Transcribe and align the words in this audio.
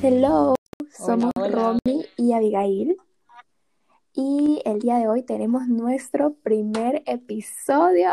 Hello, 0.00 0.54
somos 0.92 1.32
Romy 1.34 2.06
y 2.16 2.32
Abigail. 2.32 2.96
Y 4.12 4.62
el 4.64 4.78
día 4.78 4.98
de 4.98 5.08
hoy 5.08 5.24
tenemos 5.24 5.66
nuestro 5.66 6.34
primer 6.34 7.02
episodio. 7.06 8.08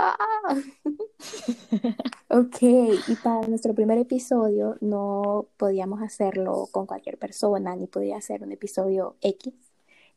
ok, 2.29 2.62
y 2.62 3.15
para 3.23 3.47
nuestro 3.47 3.75
primer 3.75 3.99
episodio 3.99 4.77
no 4.81 5.46
podíamos 5.57 6.01
hacerlo 6.01 6.67
con 6.71 6.87
cualquier 6.87 7.19
persona, 7.19 7.75
ni 7.75 7.85
podía 7.85 8.19
ser 8.21 8.41
un 8.41 8.53
episodio 8.53 9.17
X. 9.21 9.53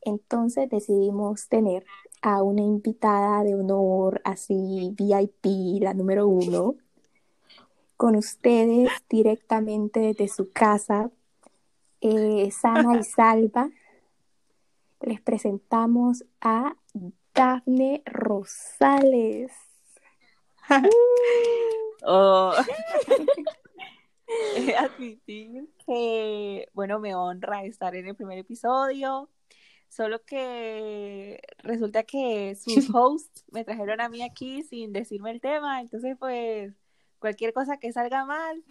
Entonces 0.01 0.67
decidimos 0.69 1.47
tener 1.47 1.85
a 2.23 2.41
una 2.41 2.61
invitada 2.61 3.43
de 3.43 3.53
honor, 3.53 4.21
así 4.23 4.95
VIP, 4.97 5.81
la 5.81 5.93
número 5.93 6.27
uno, 6.27 6.75
con 7.99 8.15
ustedes 8.15 8.89
directamente 9.09 9.99
desde 9.99 10.29
su 10.29 10.53
casa 10.53 11.11
eh, 11.99 12.49
sana 12.49 12.97
y 12.97 13.03
salva, 13.03 13.69
les 15.01 15.19
presentamos 15.19 16.23
a 16.39 16.77
Dafne 17.35 18.01
Rosales. 18.05 19.51
oh. 22.03 22.53
que, 25.85 26.69
bueno, 26.71 26.99
me 26.99 27.15
honra 27.15 27.65
estar 27.65 27.93
en 27.95 28.07
el 28.07 28.15
primer 28.15 28.37
episodio. 28.37 29.29
Solo 29.89 30.23
que 30.23 31.41
resulta 31.57 32.03
que 32.03 32.55
sus 32.55 32.89
hosts 32.95 33.43
me 33.51 33.65
trajeron 33.65 33.99
a 33.99 34.07
mí 34.07 34.21
aquí 34.21 34.63
sin 34.63 34.93
decirme 34.93 35.31
el 35.31 35.41
tema, 35.41 35.81
entonces 35.81 36.15
pues 36.17 36.73
cualquier 37.19 37.53
cosa 37.53 37.77
que 37.77 37.91
salga 37.91 38.25
mal, 38.25 38.63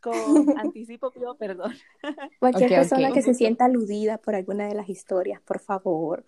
con 0.00 0.12
anticipo 0.58 1.10
pido 1.10 1.36
perdón. 1.36 1.74
Cualquier 2.40 2.70
persona 2.70 3.12
que 3.12 3.22
se 3.22 3.34
sienta 3.34 3.64
aludida 3.64 4.18
por 4.18 4.34
alguna 4.34 4.66
de 4.68 4.74
las 4.74 4.88
historias, 4.88 5.40
por 5.40 5.60
favor, 5.60 6.24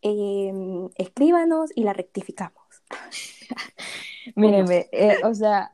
em, 0.00 0.88
escríbanos 0.96 1.70
y 1.74 1.84
la 1.84 1.92
rectificamos. 1.92 2.64
Mírenme, 4.36 4.88
eh, 4.92 5.18
o 5.24 5.34
sea, 5.34 5.72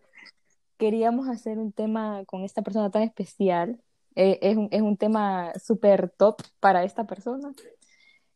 queríamos 0.76 1.28
hacer 1.28 1.58
un 1.58 1.72
tema 1.72 2.24
con 2.26 2.42
esta 2.42 2.62
persona 2.62 2.90
tan 2.90 3.02
especial. 3.02 3.80
Eh, 4.16 4.38
es, 4.42 4.56
un, 4.56 4.68
es 4.72 4.82
un 4.82 4.96
tema 4.96 5.52
súper 5.62 6.10
top 6.10 6.42
para 6.58 6.82
esta 6.82 7.06
persona. 7.06 7.52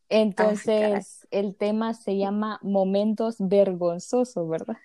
Entonces, 0.07 1.27
el 1.31 1.55
tema 1.55 1.93
se 1.93 2.17
llama 2.17 2.59
momentos 2.61 3.35
vergonzosos, 3.39 4.47
¿verdad? 4.47 4.77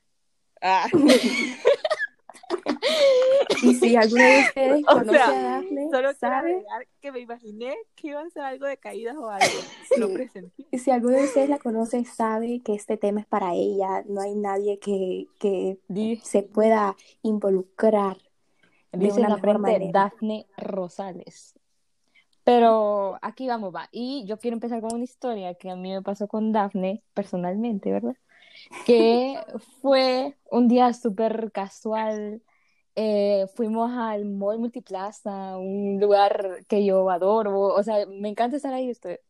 Ah. 0.61 0.89
Y 3.63 3.75
si 3.75 3.97
alguno 3.97 4.23
de 4.23 4.41
ustedes 4.49 4.85
conoce 4.87 5.19
a 5.19 5.43
Daphne, 5.43 5.89
solo 5.91 6.15
sabe 6.15 6.65
que 7.01 7.13
me 7.13 7.21
imaginé 7.21 7.75
que 7.95 8.09
iba 8.09 8.21
a 8.21 8.31
ser 8.31 8.43
algo 8.43 8.67
de 8.67 8.77
caídas 8.77 9.17
o 9.17 9.29
algo. 9.29 9.47
Lo 9.99 10.09
Y 10.71 10.79
si 10.79 10.91
alguno 10.91 11.17
de 11.17 11.25
ustedes 11.25 11.49
la 11.49 11.59
conoce, 11.59 12.05
sabe 12.05 12.61
que 12.65 12.75
este 12.75 12.97
tema 12.97 13.21
es 13.21 13.27
para 13.27 13.55
ella. 13.55 14.05
No 14.07 14.21
hay 14.21 14.35
nadie 14.35 14.79
que, 14.79 15.27
que 15.39 15.79
se 16.23 16.43
pueda 16.43 16.97
involucrar. 17.23 18.17
Dice 18.93 19.21
la 19.21 19.37
frente 19.39 19.91
Daphne 19.93 20.47
Rosales. 20.57 21.55
Pero 22.43 23.19
aquí 23.23 23.47
vamos, 23.47 23.75
va. 23.75 23.89
Y 23.93 24.25
yo 24.27 24.39
quiero 24.39 24.57
empezar 24.57 24.81
con 24.81 24.95
una 24.95 25.05
historia 25.05 25.55
que 25.55 25.71
a 25.71 25.77
mí 25.77 25.93
me 25.93 26.03
pasó 26.03 26.27
con 26.27 26.53
Daphne 26.53 27.03
personalmente, 27.15 27.93
¿verdad? 27.93 28.17
Que 28.87 29.39
fue 29.83 30.37
un 30.51 30.67
día 30.67 30.93
súper 30.93 31.53
casual 31.53 32.43
eh, 32.97 33.47
fuimos 33.55 33.91
al 33.93 34.25
Mall 34.25 34.59
Multiplaza, 34.59 35.57
un 35.59 35.99
lugar 36.01 36.65
que 36.69 36.85
yo 36.85 37.09
adoro, 37.11 37.61
o 37.61 37.83
sea, 37.83 38.07
me 38.07 38.29
encanta 38.29 38.57
estar 38.57 38.75
ahí. 38.75 38.91
Usted. 38.91 39.21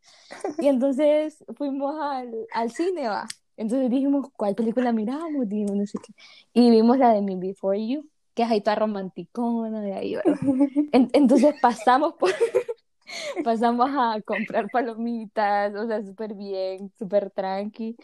Y 0.59 0.69
entonces 0.69 1.45
fuimos 1.57 1.95
al, 2.01 2.47
al 2.53 2.71
cine, 2.71 3.09
va. 3.09 3.27
Entonces 3.57 3.91
dijimos, 3.91 4.29
¿cuál 4.37 4.55
película 4.55 4.93
miramos? 4.93 5.49
Dijimos, 5.49 5.77
no 5.77 5.87
sé 5.87 5.99
qué. 5.99 6.15
Y 6.55 6.71
vimos 6.71 6.99
la 6.99 7.13
de 7.13 7.21
Me 7.23 7.37
Before 7.37 7.87
You, 7.87 8.09
que 8.35 8.43
es 8.43 8.51
ahí 8.51 8.63
toda 8.63 8.77
romanticona, 8.77 9.81
de 9.83 9.93
ahí, 9.95 10.15
¿verdad? 10.17 10.39
entonces 11.13 11.55
pasamos 11.61 12.15
por... 12.15 12.31
pasamos 13.45 13.91
a 13.93 14.21
comprar 14.23 14.71
palomitas, 14.71 15.75
o 15.75 15.87
sea, 15.87 16.03
súper 16.03 16.35
bien, 16.35 16.93
súper 16.99 17.31
tranqui. 17.31 17.97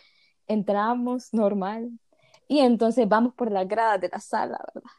Entramos 0.47 1.33
normal. 1.33 1.91
Y 2.49 2.61
entonces 2.61 3.09
vamos 3.09 3.34
por 3.34 3.50
las 3.50 3.67
gradas 3.67 4.00
de 4.00 4.09
la 4.09 4.21
sala, 4.21 4.59
¿verdad? 4.75 4.91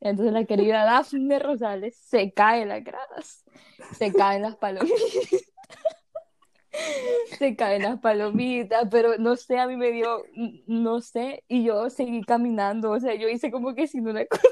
Entonces 0.00 0.32
la 0.32 0.44
querida 0.44 0.84
Dafne 0.84 1.38
Rosales 1.38 1.96
se 1.96 2.32
cae 2.32 2.62
en 2.62 2.68
las 2.68 2.84
gradas, 2.84 3.44
se 3.96 4.12
caen 4.12 4.42
las 4.42 4.56
palomitas, 4.56 5.00
se 7.38 7.56
caen 7.56 7.82
las 7.82 7.98
palomitas, 8.00 8.86
pero 8.90 9.16
no 9.18 9.36
sé, 9.36 9.58
a 9.58 9.66
mí 9.66 9.76
me 9.76 9.92
dio, 9.92 10.24
no 10.66 11.00
sé, 11.00 11.44
y 11.48 11.64
yo 11.64 11.88
seguí 11.88 12.22
caminando, 12.22 12.90
o 12.90 13.00
sea, 13.00 13.14
yo 13.14 13.28
hice 13.28 13.50
como 13.50 13.74
que 13.74 13.86
si 13.86 14.00
no 14.00 14.12
la 14.12 14.26
conocí. 14.26 14.46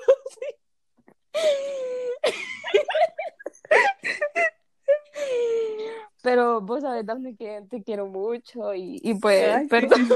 Pero 6.22 6.62
vos 6.62 6.80
sabés, 6.80 7.04
Dafne, 7.04 7.36
que 7.36 7.62
te 7.68 7.82
quiero 7.82 8.06
mucho 8.06 8.74
y, 8.74 8.98
y 9.02 9.14
pues, 9.14 9.68
perdón. 9.68 10.08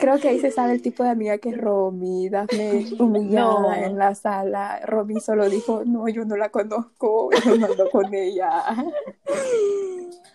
Creo 0.00 0.18
que 0.18 0.28
ahí 0.30 0.40
se 0.40 0.50
sabe 0.50 0.72
el 0.72 0.80
tipo 0.80 1.04
de 1.04 1.10
amiga 1.10 1.36
que 1.36 1.50
es 1.50 1.58
Romy, 1.58 2.30
Dafne 2.30 2.86
humillada 2.98 3.84
en 3.84 3.98
la 3.98 4.14
sala. 4.14 4.80
Romy 4.86 5.20
solo 5.20 5.48
dijo, 5.50 5.84
no, 5.84 6.08
yo 6.08 6.24
no 6.24 6.36
la 6.36 6.48
conozco, 6.48 7.28
yo 7.44 7.56
no 7.56 7.66
ando 7.66 7.90
con 7.90 8.12
ella. 8.14 8.50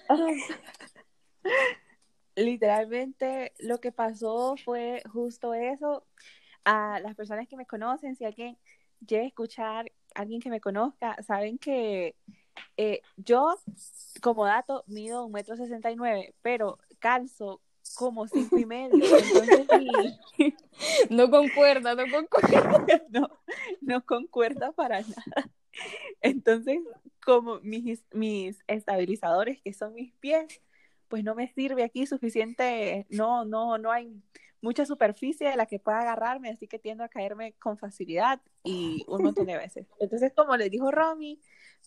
Literalmente 2.36 3.54
lo 3.60 3.80
que 3.80 3.92
pasó 3.92 4.56
fue 4.64 5.02
justo 5.12 5.56
eso. 5.56 6.06
A 6.64 7.00
las 7.00 7.16
personas 7.16 7.48
que 7.48 7.58
me 7.58 7.66
conocen, 7.66 8.16
si 8.16 8.24
alguien 8.24 8.58
llega 9.06 9.24
a 9.24 9.28
escuchar, 9.28 9.92
alguien 10.14 10.42
que 10.42 10.50
me 10.52 10.62
conozca, 10.62 11.16
saben 11.24 11.58
que 11.58 12.16
eh, 12.78 13.02
yo, 13.18 13.56
como 14.22 14.46
dato, 14.46 14.84
mido 14.86 15.26
un 15.26 15.32
metro 15.32 15.56
sesenta 15.56 15.90
y 15.90 15.96
nueve, 15.96 16.36
pero 16.44 16.78
calzo 17.00 17.62
como 17.96 18.28
cinco 18.28 18.58
y 18.58 18.66
medio. 18.66 18.96
Entonces, 18.96 19.68
no 21.10 21.30
concuerda, 21.30 21.96
no 21.96 22.04
concuerda. 22.12 22.86
no, 23.10 23.30
no 23.82 24.06
concuerda 24.06 24.72
para 24.72 25.02
nada. 25.02 25.52
Entonces, 26.22 26.80
como 27.24 27.60
mis, 27.62 28.04
mis 28.12 28.60
estabilizadores, 28.68 29.62
que 29.62 29.74
son 29.74 29.94
mis 29.94 30.14
pies, 30.14 30.62
pues 31.08 31.24
no 31.24 31.36
me 31.36 31.48
sirve 31.54 31.84
aquí 31.84 32.06
suficiente, 32.06 33.06
no, 33.10 33.46
no, 33.46 33.78
no 33.78 33.92
hay 33.92 34.22
mucha 34.62 34.86
superficie 34.86 35.48
de 35.48 35.56
la 35.56 35.68
que 35.68 35.80
pueda 35.80 36.00
agarrarme, 36.00 36.50
así 36.50 36.68
que 36.68 36.80
tiendo 36.80 37.04
a 37.04 37.10
caerme 37.10 37.54
con 37.54 37.78
facilidad 37.78 38.42
y 38.64 39.06
un 39.08 39.24
montón 39.24 39.46
de 39.46 39.58
veces. 39.58 39.86
Entonces, 40.00 40.34
como 40.36 40.58
les 40.58 40.72
dijo 40.72 40.90
Romy, 40.92 41.40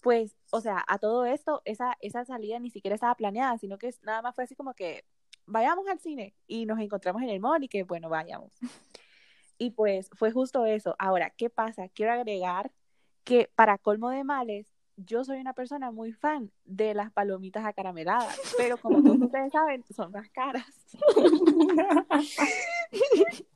pues, 0.03 0.37
o 0.53 0.61
sea, 0.61 0.85
a 0.87 0.99
todo 0.99 1.25
esto, 1.27 1.61
esa, 1.65 1.97
esa 2.01 2.25
salida 2.25 2.61
ni 2.61 2.71
siquiera 2.71 2.95
estaba 2.95 3.17
planeada, 3.17 3.59
sino 3.59 3.79
que 3.79 3.93
nada 4.03 4.23
más 4.23 4.35
fue 4.35 4.45
así 4.45 4.55
como 4.55 4.75
que 4.75 5.05
vayamos 5.49 5.87
al 5.89 5.99
cine 5.99 6.35
y 6.47 6.67
nos 6.67 6.79
encontramos 6.79 7.23
en 7.23 7.31
el 7.31 7.41
mall 7.41 7.65
y 7.65 7.69
que 7.69 7.83
bueno, 7.83 8.09
vayamos. 8.09 8.53
Y 9.59 9.71
pues 9.71 10.09
fue 10.15 10.31
justo 10.31 10.65
eso. 10.67 10.95
Ahora, 10.99 11.31
¿qué 11.31 11.51
pasa? 11.51 11.89
Quiero 11.89 12.13
agregar 12.13 12.71
que 13.25 13.51
para 13.55 13.79
colmo 13.79 14.11
de 14.11 14.25
males, 14.25 14.73
yo 14.97 15.25
soy 15.25 15.39
una 15.39 15.53
persona 15.53 15.91
muy 15.91 16.13
fan 16.13 16.51
de 16.65 16.95
las 16.95 17.13
palomitas 17.13 17.65
acarameladas, 17.65 18.39
pero 18.57 18.77
como 18.79 19.03
todos 19.03 19.21
ustedes 19.21 19.53
saben, 19.53 19.85
son 19.95 20.13
más 20.13 20.29
caras. 20.31 20.65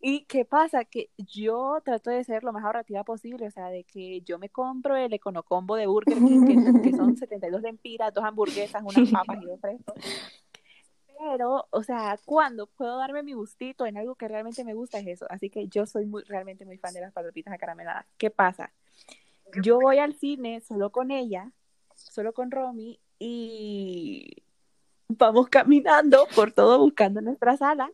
¿Y 0.00 0.24
qué 0.26 0.44
pasa? 0.44 0.84
Que 0.84 1.10
yo 1.18 1.80
trato 1.84 2.10
de 2.10 2.22
ser 2.22 2.44
lo 2.44 2.52
más 2.52 2.64
ahorrativa 2.64 3.02
posible, 3.02 3.48
o 3.48 3.50
sea, 3.50 3.70
de 3.70 3.84
que 3.84 4.20
yo 4.20 4.38
me 4.38 4.50
compro 4.50 4.94
el 4.94 5.12
Econocombo 5.12 5.74
de 5.74 5.86
Burger 5.86 6.18
King, 6.18 6.46
que, 6.46 6.90
que 6.90 6.96
son 6.96 7.16
72 7.16 7.62
lempiras, 7.62 8.14
dos 8.14 8.24
hamburguesas, 8.24 8.82
unas 8.82 8.94
papas 9.10 9.38
y 9.42 9.46
dos 9.46 9.60
frescos. 9.60 9.94
Pero, 11.18 11.66
o 11.70 11.82
sea, 11.82 12.18
cuando 12.24 12.66
puedo 12.66 12.98
darme 12.98 13.22
mi 13.22 13.32
gustito 13.32 13.86
en 13.86 13.96
algo 13.96 14.14
que 14.14 14.28
realmente 14.28 14.64
me 14.64 14.74
gusta 14.74 14.98
es 14.98 15.06
eso. 15.06 15.26
Así 15.30 15.50
que 15.50 15.68
yo 15.68 15.86
soy 15.86 16.06
muy, 16.06 16.22
realmente 16.24 16.64
muy 16.64 16.78
fan 16.78 16.92
de 16.94 17.00
las 17.00 17.12
palomitas 17.12 17.54
acarameladas. 17.54 18.06
¿Qué 18.18 18.30
pasa? 18.30 18.72
Yo 19.62 19.78
voy 19.80 19.98
al 19.98 20.14
cine 20.14 20.60
solo 20.60 20.90
con 20.90 21.10
ella, 21.10 21.52
solo 21.94 22.32
con 22.32 22.50
Romy, 22.50 23.00
y 23.18 24.42
vamos 25.08 25.48
caminando 25.48 26.26
por 26.34 26.52
todo 26.52 26.78
buscando 26.78 27.20
nuestra 27.20 27.56
sala. 27.56 27.90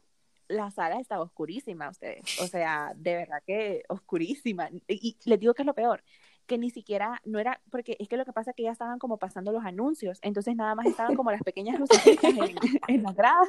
La 0.48 0.70
sala 0.70 1.00
estaba 1.00 1.22
oscurísima, 1.22 1.88
ustedes. 1.90 2.40
O 2.40 2.46
sea, 2.46 2.92
de 2.96 3.14
verdad 3.14 3.42
que 3.46 3.84
oscurísima. 3.88 4.68
Y, 4.88 5.16
les 5.24 5.40
digo 5.40 5.54
que 5.54 5.62
es 5.62 5.66
lo 5.66 5.74
peor 5.74 6.02
que 6.46 6.58
ni 6.58 6.70
siquiera, 6.70 7.20
no 7.24 7.38
era, 7.38 7.60
porque 7.70 7.96
es 7.98 8.08
que 8.08 8.16
lo 8.16 8.24
que 8.24 8.32
pasa 8.32 8.50
es 8.50 8.56
que 8.56 8.64
ya 8.64 8.72
estaban 8.72 8.98
como 8.98 9.18
pasando 9.18 9.52
los 9.52 9.64
anuncios, 9.64 10.18
entonces 10.22 10.56
nada 10.56 10.74
más 10.74 10.86
estaban 10.86 11.14
como 11.14 11.30
las 11.30 11.42
pequeñas 11.42 11.78
luces 11.78 12.04
en, 12.06 12.20
en 12.88 13.02
las 13.02 13.14
gradas, 13.14 13.48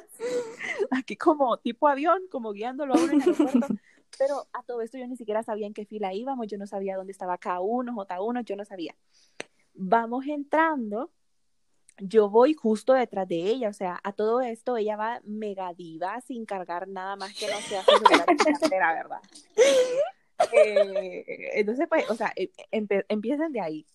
aquí 0.92 1.16
como 1.16 1.58
tipo 1.58 1.88
avión, 1.88 2.22
como 2.30 2.52
guiándolo 2.52 2.94
a 2.94 2.98
uno 2.98 3.14
en 3.14 3.22
el 3.22 3.30
aeropuerto, 3.30 3.76
Pero 4.18 4.48
a 4.54 4.64
todo 4.64 4.82
esto 4.82 4.98
yo 4.98 5.08
ni 5.08 5.18
siquiera 5.18 5.44
sabía 5.44 5.68
en 5.68 5.74
qué 5.74 5.86
fila 5.86 6.14
íbamos, 6.14 6.48
yo 6.48 6.58
no 6.58 6.68
sabía 6.68 6.96
dónde 6.96 7.12
estaba 7.12 7.40
K1, 7.40 7.94
J1, 7.94 8.44
yo 8.44 8.56
no 8.56 8.66
sabía. 8.66 8.96
Vamos 9.74 10.28
entrando, 10.28 11.12
yo 11.98 12.30
voy 12.30 12.54
justo 12.54 12.94
detrás 12.94 13.28
de 13.28 13.38
ella, 13.38 13.70
o 13.70 13.74
sea, 13.74 14.00
a 14.04 14.14
todo 14.14 14.42
esto 14.42 14.78
ella 14.78 14.96
va 14.98 15.22
mega 15.24 15.74
diva 15.74 16.22
sin 16.22 16.46
cargar 16.46 16.88
nada 16.88 17.16
más 17.16 17.34
que 17.34 17.48
no 17.48 17.58
sea 17.58 17.84
su 17.84 18.70
la 18.70 18.94
¿verdad? 18.94 19.22
Eh, 20.52 21.52
entonces, 21.54 21.88
pues, 21.88 22.10
o 22.10 22.16
sea, 22.16 22.34
em, 22.72 22.88
empiezan 23.10 23.52
de 23.52 23.62
ahí. 23.62 23.86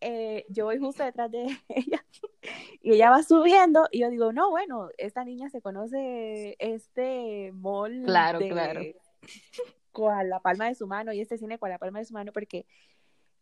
Eh, 0.00 0.46
yo 0.48 0.64
voy 0.64 0.78
justo 0.78 1.04
detrás 1.04 1.30
de 1.30 1.46
ella 1.68 2.04
y 2.82 2.94
ella 2.94 3.10
va 3.10 3.22
subiendo 3.22 3.86
y 3.92 4.00
yo 4.00 4.10
digo, 4.10 4.32
no, 4.32 4.50
bueno, 4.50 4.88
esta 4.98 5.24
niña 5.24 5.48
se 5.50 5.60
conoce 5.60 6.56
este 6.58 7.52
mall 7.52 8.02
claro, 8.04 8.40
claro. 8.40 8.80
con 9.92 10.28
la 10.28 10.40
palma 10.40 10.66
de 10.66 10.74
su 10.74 10.86
mano 10.86 11.12
y 11.12 11.20
este 11.20 11.38
cine 11.38 11.58
con 11.58 11.70
la 11.70 11.78
palma 11.78 12.00
de 12.00 12.06
su 12.06 12.14
mano 12.14 12.32
porque 12.32 12.66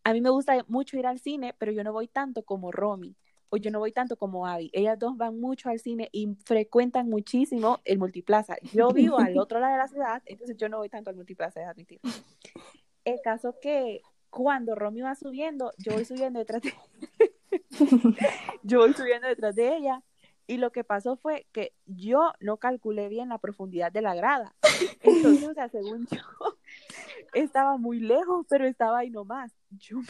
a 0.04 0.12
mí 0.12 0.20
me 0.20 0.30
gusta 0.30 0.64
mucho 0.68 0.98
ir 0.98 1.06
al 1.06 1.18
cine, 1.18 1.54
pero 1.58 1.72
yo 1.72 1.84
no 1.84 1.92
voy 1.92 2.08
tanto 2.08 2.42
como 2.42 2.72
Romy 2.72 3.16
o 3.50 3.56
yo 3.56 3.70
no 3.70 3.78
voy 3.78 3.92
tanto 3.92 4.16
como 4.16 4.46
Abby. 4.46 4.70
Ellas 4.72 4.98
dos 4.98 5.16
van 5.16 5.40
mucho 5.40 5.68
al 5.70 5.78
cine 5.78 6.08
y 6.12 6.34
frecuentan 6.44 7.08
muchísimo 7.08 7.80
el 7.84 7.98
multiplaza. 7.98 8.56
Yo 8.72 8.90
vivo 8.90 9.18
al 9.18 9.36
otro 9.38 9.60
lado 9.60 9.72
de 9.72 9.78
la 9.78 9.88
ciudad, 9.88 10.22
entonces 10.26 10.56
yo 10.56 10.68
no 10.68 10.78
voy 10.78 10.88
tanto 10.88 11.10
al 11.10 11.16
multiplaza, 11.16 11.60
es 11.60 11.68
admitir. 11.68 12.00
El 13.08 13.20
caso 13.22 13.58
que 13.60 14.02
cuando 14.28 14.74
Romy 14.74 15.00
va 15.00 15.14
subiendo, 15.14 15.72
yo 15.78 15.92
voy 15.92 16.04
subiendo 16.04 16.38
detrás 16.38 16.60
de 16.62 16.74
yo 18.62 18.80
voy 18.80 18.92
subiendo 18.92 19.26
detrás 19.26 19.54
de 19.54 19.76
ella 19.76 20.02
y 20.46 20.58
lo 20.58 20.72
que 20.72 20.84
pasó 20.84 21.16
fue 21.16 21.46
que 21.52 21.72
yo 21.86 22.32
no 22.40 22.58
calculé 22.58 23.08
bien 23.08 23.30
la 23.30 23.38
profundidad 23.38 23.90
de 23.92 24.02
la 24.02 24.14
grada. 24.14 24.54
Entonces, 25.00 25.48
o 25.48 25.54
sea, 25.54 25.68
según 25.68 26.06
yo, 26.06 26.20
estaba 27.34 27.76
muy 27.78 28.00
lejos, 28.00 28.46
pero 28.48 28.66
estaba 28.66 28.98
ahí 28.98 29.10
nomás. 29.10 29.52
Yo 29.70 29.98
me, 29.98 30.06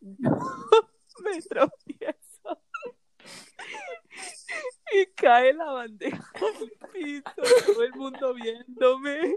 me 1.24 1.42
tropiezo. 1.48 2.62
Y 4.92 5.06
cae 5.14 5.52
la 5.52 5.70
bandeja 5.70 6.32
al 6.34 6.90
piso, 6.92 7.22
todo 7.66 7.82
el 7.84 7.92
mundo 7.94 8.34
viéndome. 8.34 9.36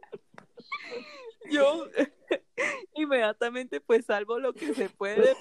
Yo 1.52 1.88
inmediatamente 2.96 3.82
pues 3.82 4.06
salvo 4.06 4.40
lo 4.40 4.54
que 4.54 4.74
se 4.74 4.90
puede 4.90 5.22
de 5.22 5.36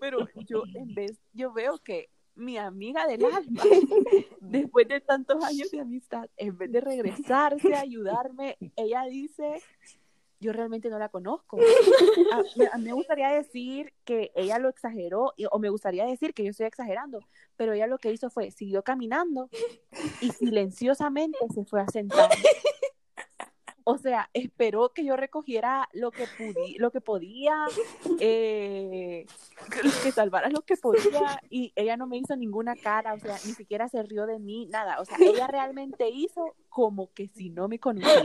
pero 0.00 0.26
yo 0.48 0.64
en 0.74 0.94
vez, 0.94 1.18
yo 1.32 1.52
veo 1.52 1.78
que 1.78 2.10
mi 2.34 2.58
amiga 2.58 3.06
del 3.06 3.24
alma, 3.24 3.62
después 4.40 4.86
de 4.88 5.00
tantos 5.00 5.42
años 5.42 5.70
de 5.70 5.80
amistad, 5.80 6.28
en 6.36 6.56
vez 6.56 6.70
de 6.70 6.80
regresarse 6.80 7.74
a 7.74 7.80
ayudarme, 7.80 8.58
ella 8.76 9.04
dice, 9.04 9.62
yo 10.38 10.52
realmente 10.52 10.90
no 10.90 10.98
la 10.98 11.08
conozco. 11.08 11.58
A, 12.32 12.78
mí 12.78 12.84
me 12.84 12.92
gustaría 12.92 13.30
decir 13.30 13.94
que 14.04 14.32
ella 14.34 14.58
lo 14.58 14.68
exageró, 14.68 15.32
o 15.50 15.58
me 15.58 15.70
gustaría 15.70 16.04
decir 16.04 16.34
que 16.34 16.44
yo 16.44 16.50
estoy 16.50 16.66
exagerando, 16.66 17.20
pero 17.56 17.72
ella 17.72 17.86
lo 17.86 17.98
que 17.98 18.12
hizo 18.12 18.28
fue, 18.28 18.50
siguió 18.50 18.82
caminando 18.82 19.48
y 20.20 20.30
silenciosamente 20.30 21.38
se 21.54 21.64
fue 21.64 21.80
a 21.80 21.88
sentar. 21.88 22.30
O 23.88 23.98
sea, 23.98 24.28
esperó 24.34 24.88
que 24.88 25.04
yo 25.04 25.14
recogiera 25.14 25.88
lo 25.92 26.10
que, 26.10 26.26
lo 26.78 26.90
que 26.90 27.00
podía, 27.00 27.66
eh, 28.18 29.26
que 30.02 30.10
salvara 30.10 30.50
lo 30.50 30.62
que 30.62 30.76
podía, 30.76 31.40
y 31.50 31.72
ella 31.76 31.96
no 31.96 32.08
me 32.08 32.16
hizo 32.16 32.34
ninguna 32.34 32.74
cara, 32.74 33.14
o 33.14 33.20
sea, 33.20 33.34
ni 33.44 33.52
siquiera 33.52 33.88
se 33.88 34.02
rió 34.02 34.26
de 34.26 34.40
mí, 34.40 34.66
nada. 34.66 35.00
O 35.00 35.04
sea, 35.04 35.16
ella 35.20 35.46
realmente 35.46 36.08
hizo 36.08 36.56
como 36.68 37.12
que 37.12 37.28
si 37.28 37.48
no 37.50 37.68
me 37.68 37.78
conocía. 37.78 38.24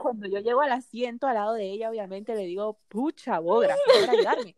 Cuando 0.00 0.28
yo 0.28 0.38
llego 0.38 0.60
al 0.60 0.70
asiento 0.70 1.26
al 1.26 1.34
lado 1.34 1.54
de 1.54 1.64
ella, 1.64 1.90
obviamente 1.90 2.36
le 2.36 2.44
digo, 2.44 2.78
pucha, 2.86 3.40
por 3.40 3.66
ayudarme. 4.08 4.54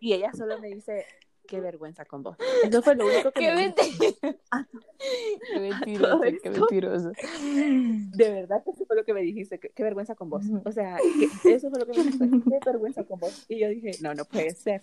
Y 0.00 0.12
ella 0.12 0.32
solo 0.34 0.58
me 0.60 0.68
dice, 0.68 1.06
qué 1.52 1.60
vergüenza 1.60 2.06
con 2.06 2.22
vos. 2.22 2.34
Eso 2.64 2.80
fue 2.80 2.96
lo 2.96 3.04
único 3.06 3.30
que 3.30 3.40
qué 3.40 3.54
me 3.54 3.74
Qué 5.52 5.60
mentiroso, 5.60 6.20
qué 6.42 6.50
mentiroso. 6.50 7.12
De 7.12 8.30
verdad 8.30 8.62
que 8.64 8.70
eso 8.70 8.86
fue 8.86 8.94
lo 8.94 9.04
que 9.04 9.12
me 9.12 9.20
dijiste, 9.20 9.58
qué, 9.58 9.82
vergüenza 9.82 10.14
con 10.14 10.30
vos. 10.30 10.44
O 10.64 10.70
sea, 10.70 10.96
eso 11.44 11.70
fue 11.70 11.80
lo 11.80 11.86
que 11.86 11.98
me 11.98 12.04
dijiste, 12.04 12.28
qué 12.48 12.58
vergüenza 12.64 13.04
con 13.04 13.18
vos. 13.18 13.44
Y 13.48 13.58
yo 13.58 13.68
dije, 13.68 13.90
no, 14.00 14.14
no 14.14 14.24
puede 14.24 14.54
ser. 14.54 14.80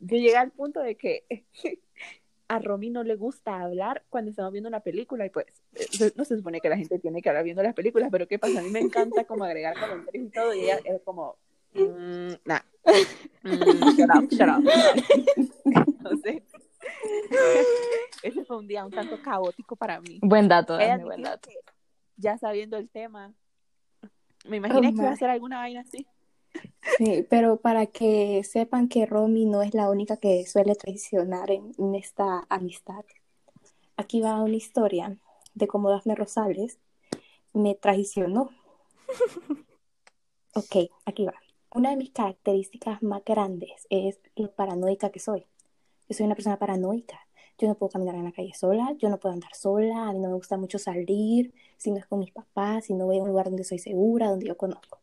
Yo 0.00 0.18
llegué 0.18 0.36
al 0.36 0.50
punto 0.50 0.80
de 0.80 0.96
que 0.96 1.24
a 2.48 2.58
Romy 2.58 2.90
no 2.90 3.02
le 3.02 3.16
gusta 3.16 3.62
hablar 3.62 4.04
cuando 4.10 4.30
estamos 4.30 4.52
viendo 4.52 4.68
una 4.68 4.80
película 4.80 5.24
y 5.24 5.30
pues 5.30 5.46
eh, 5.74 6.12
no 6.14 6.26
se 6.26 6.36
supone 6.36 6.60
que 6.60 6.68
la 6.68 6.76
gente 6.76 6.98
tiene 6.98 7.22
que 7.22 7.30
hablar 7.30 7.44
viendo 7.44 7.62
las 7.62 7.74
películas, 7.74 8.10
pero 8.12 8.28
¿qué 8.28 8.38
pasa? 8.38 8.60
A 8.60 8.62
mí 8.62 8.70
me 8.70 8.80
encanta 8.80 9.24
como 9.24 9.44
agregar 9.44 9.74
comentarios 9.80 10.26
y 10.26 10.30
todo 10.30 10.54
y 10.54 10.64
ella 10.64 10.78
es 10.84 11.00
como, 11.02 11.38
mm, 11.74 12.34
nah, 12.44 12.60
mm, 13.44 13.96
shut 13.96 14.10
up, 14.10 14.30
shut 14.30 14.48
up. 14.48 14.62
Entonces, 15.64 16.42
ese 18.22 18.44
fue 18.44 18.58
un 18.58 18.66
día 18.66 18.84
un 18.84 18.90
tanto 18.90 19.20
caótico 19.22 19.76
para 19.76 20.00
mí. 20.00 20.18
Buen 20.22 20.48
dato, 20.48 20.76
buen 20.76 21.22
dato. 21.22 21.48
Ya 22.16 22.38
sabiendo 22.38 22.76
el 22.76 22.88
tema, 22.88 23.34
me 24.46 24.58
imaginé 24.58 24.92
que 24.94 25.00
iba 25.00 25.10
a 25.10 25.12
hacer 25.12 25.30
alguna 25.30 25.58
vaina 25.58 25.80
así. 25.80 26.06
Sí, 26.98 27.26
pero 27.28 27.56
para 27.56 27.86
que 27.86 28.44
sepan 28.44 28.88
que 28.88 29.06
Romy 29.06 29.46
no 29.46 29.62
es 29.62 29.74
la 29.74 29.90
única 29.90 30.16
que 30.16 30.46
suele 30.46 30.76
traicionar 30.76 31.50
en, 31.50 31.94
esta 31.94 32.46
amistad. 32.48 33.04
Aquí 33.96 34.20
va 34.20 34.40
una 34.42 34.54
historia 34.54 35.16
de 35.54 35.66
cómo 35.66 35.90
Dafne 35.90 36.14
Rosales 36.14 36.78
me 37.52 37.74
traicionó. 37.74 38.50
Ok, 40.54 40.90
aquí 41.04 41.26
va. 41.26 41.34
Una 41.74 41.90
de 41.90 41.96
mis 41.96 42.10
características 42.10 43.02
más 43.02 43.24
grandes 43.24 43.88
es 43.90 44.20
lo 44.36 44.52
paranoica 44.52 45.10
que 45.10 45.18
soy. 45.18 45.44
Yo 46.08 46.14
soy 46.14 46.24
una 46.26 46.36
persona 46.36 46.56
paranoica. 46.56 47.18
Yo 47.58 47.66
no 47.66 47.74
puedo 47.74 47.90
caminar 47.90 48.14
en 48.14 48.24
la 48.24 48.30
calle 48.30 48.54
sola, 48.54 48.94
yo 48.98 49.08
no 49.08 49.18
puedo 49.18 49.32
andar 49.32 49.52
sola, 49.56 50.08
a 50.08 50.12
mí 50.12 50.20
no 50.20 50.28
me 50.28 50.34
gusta 50.34 50.56
mucho 50.56 50.78
salir, 50.78 51.52
si 51.76 51.90
no 51.90 51.98
es 51.98 52.06
con 52.06 52.20
mis 52.20 52.30
papás, 52.30 52.84
si 52.84 52.94
no 52.94 53.06
voy 53.06 53.18
a 53.18 53.22
un 53.22 53.28
lugar 53.28 53.46
donde 53.46 53.64
soy 53.64 53.80
segura, 53.80 54.28
donde 54.28 54.46
yo 54.46 54.56
conozco. 54.56 55.00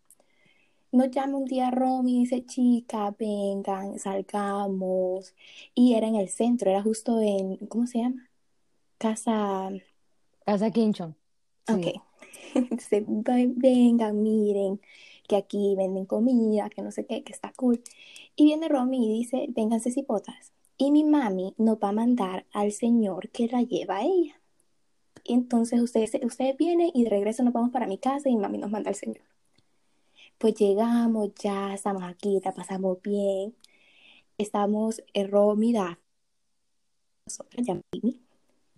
Nos 0.93 1.11
llama 1.11 1.37
un 1.39 1.45
día 1.45 1.71
Romy 1.71 2.17
y 2.17 2.19
dice, 2.21 2.45
chica, 2.45 3.13
vengan, 3.19 3.99
salgamos. 3.99 5.35
Y 5.75 5.95
era 5.95 6.07
en 6.07 6.15
el 6.15 6.29
centro, 6.29 6.69
era 6.69 6.81
justo 6.81 7.19
en, 7.19 7.57
¿cómo 7.67 7.85
se 7.85 7.99
llama? 7.99 8.29
Casa... 8.97 9.69
Casa 10.45 10.71
Quinchon. 10.71 11.15
Ok. 11.67 12.01
dice, 12.71 13.03
vengan, 13.07 14.21
miren, 14.21 14.79
que 15.27 15.35
aquí 15.35 15.75
venden 15.75 16.05
comida, 16.05 16.69
que 16.69 16.81
no 16.81 16.91
sé 16.91 17.05
qué, 17.05 17.23
que 17.23 17.33
está 17.33 17.53
cool. 17.55 17.81
Y 18.35 18.45
viene 18.45 18.69
Romy 18.69 19.05
y 19.07 19.13
dice, 19.19 19.47
vénganse 19.49 19.91
cipotas. 19.91 20.53
Y 20.77 20.91
mi 20.91 21.03
mami 21.03 21.53
nos 21.57 21.77
va 21.77 21.89
a 21.89 21.93
mandar 21.93 22.45
al 22.53 22.71
señor 22.71 23.29
que 23.29 23.47
la 23.47 23.61
lleva 23.61 23.97
a 23.97 24.03
ella. 24.03 24.41
Y 25.23 25.33
entonces 25.33 25.81
ustedes, 25.81 26.11
ustedes 26.23 26.57
vienen 26.57 26.91
y 26.93 27.03
de 27.03 27.09
regreso 27.09 27.43
nos 27.43 27.53
vamos 27.53 27.71
para 27.71 27.87
mi 27.87 27.97
casa 27.97 28.29
y 28.29 28.35
mi 28.35 28.41
mami 28.41 28.57
nos 28.57 28.71
manda 28.71 28.89
al 28.89 28.95
señor 28.95 29.21
pues 30.41 30.55
llegamos, 30.55 31.35
ya 31.35 31.73
estamos 31.75 32.03
aquí, 32.03 32.41
la 32.43 32.51
pasamos 32.51 32.99
bien. 33.03 33.55
Estamos 34.39 35.03
en 35.13 35.31
Romy, 35.31 35.73
nosotros, 37.27 37.67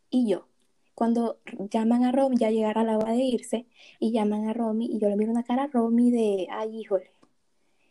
y 0.10 0.30
yo. 0.30 0.53
Cuando 0.96 1.40
llaman 1.72 2.04
a 2.04 2.12
Romy, 2.12 2.38
ya 2.38 2.52
llegará 2.52 2.84
la 2.84 2.98
hora 2.98 3.14
de 3.14 3.24
irse, 3.24 3.66
y 4.00 4.12
llaman 4.12 4.48
a 4.48 4.54
Romy, 4.54 4.86
y 4.86 5.00
yo 5.00 5.10
le 5.10 5.16
miro 5.16 5.32
una 5.32 5.44
cara 5.44 5.64
a 5.64 5.68
Romy 5.68 6.12
de, 6.12 6.48
ay, 6.52 6.80
híjole. 6.80 7.12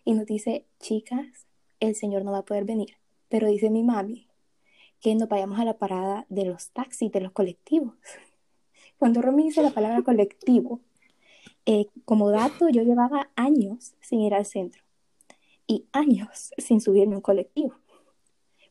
Y 0.04 0.14
nos 0.14 0.26
dice, 0.26 0.66
chicas, 0.80 1.46
el 1.80 1.94
señor 1.96 2.24
no 2.24 2.32
va 2.32 2.38
a 2.38 2.44
poder 2.44 2.64
venir. 2.64 2.96
Pero 3.28 3.48
dice 3.48 3.70
mi 3.70 3.82
mami 3.82 4.28
que 5.00 5.14
nos 5.16 5.28
vayamos 5.28 5.58
a 5.58 5.64
la 5.64 5.78
parada 5.78 6.26
de 6.28 6.44
los 6.44 6.70
taxis, 6.70 7.10
de 7.10 7.20
los 7.20 7.32
colectivos. 7.32 7.94
Cuando 8.98 9.20
Romy 9.20 9.44
dice 9.44 9.62
la 9.62 9.70
palabra 9.70 10.02
colectivo, 10.04 10.80
eh, 11.66 11.86
como 12.04 12.30
dato, 12.30 12.68
yo 12.68 12.82
llevaba 12.82 13.30
años 13.34 13.94
sin 14.00 14.20
ir 14.20 14.34
al 14.34 14.46
centro 14.46 14.82
y 15.66 15.86
años 15.92 16.52
sin 16.58 16.80
subirme 16.80 17.14
a 17.14 17.18
un 17.18 17.22
colectivo. 17.22 17.74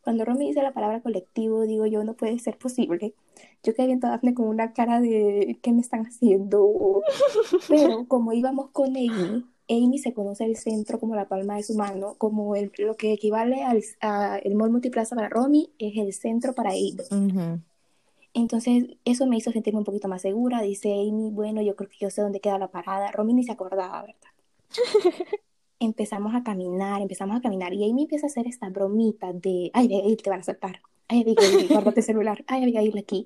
Cuando 0.03 0.25
Romy 0.25 0.48
dice 0.48 0.63
la 0.63 0.74
palabra 0.74 1.01
colectivo, 1.01 1.62
digo 1.62 1.86
yo, 1.86 2.03
no 2.03 2.15
puede 2.15 2.39
ser 2.39 2.58
posible. 2.58 3.13
Yo 3.63 3.75
quedé 3.75 3.88
viendo 3.88 4.08
a 4.08 4.12
Daphne 4.12 4.34
con 4.34 4.48
una 4.48 4.74
cara 4.74 5.00
de, 5.00 5.60
¿qué 5.62 5.72
me 5.72 5.81
están 5.81 6.05
haciendo? 6.05 7.01
Pero 7.67 8.05
como 8.08 8.34
íbamos 8.34 8.72
con 8.72 8.89
Amy, 8.89 9.46
Amy 9.70 10.00
se 10.00 10.13
conoce 10.13 10.46
el 10.46 10.58
centro 10.58 11.00
como 11.00 11.15
la 11.15 11.27
palma 11.27 11.55
de 11.55 11.63
su 11.63 11.75
mano, 11.75 12.15
como 12.17 12.55
el, 12.55 12.72
lo 12.79 12.98
que 12.98 13.13
equivale 13.13 13.63
al 13.63 13.84
el 14.43 14.55
mall 14.55 14.72
multiplaza 14.72 15.15
para 15.15 15.29
Romy 15.29 15.72
es 15.77 15.98
el 15.98 16.13
centro 16.13 16.53
para 16.53 16.74
ellos. 16.74 17.10
Entonces, 18.34 18.86
eso 19.03 19.27
me 19.27 19.38
hizo 19.38 19.51
sentirme 19.51 19.79
un 19.79 19.86
poquito 19.86 20.08
más 20.08 20.22
segura. 20.22 20.62
Dice 20.62 20.93
Amy, 20.93 21.29
bueno, 21.31 21.62
yo 21.62 21.75
creo 21.75 21.89
que 21.89 21.98
yo 22.00 22.10
sé 22.10 22.22
dónde 22.22 22.39
queda 22.39 22.58
la 22.58 22.70
parada. 22.70 23.12
Romy 23.12 23.34
ni 23.34 23.43
se 23.43 23.51
acordaba, 23.51 24.01
¿verdad? 24.01 24.15
empezamos 25.82 26.36
a 26.36 26.44
caminar, 26.44 27.02
empezamos 27.02 27.36
a 27.36 27.42
caminar 27.42 27.74
y 27.74 27.90
Amy 27.90 28.04
empieza 28.04 28.28
a 28.28 28.30
hacer 28.30 28.48
esta 28.48 28.70
bromita 28.70 29.34
de, 29.34 29.72
ay, 29.74 30.16
te 30.16 30.30
van 30.30 30.42
a 30.42 30.44
saltar. 30.44 30.82
ay, 31.08 31.22
Abigail, 31.24 31.68
guárdate 31.70 32.02
celular, 32.02 32.44
ay, 32.48 32.64
Abigail, 32.64 32.98
aquí. 32.98 33.26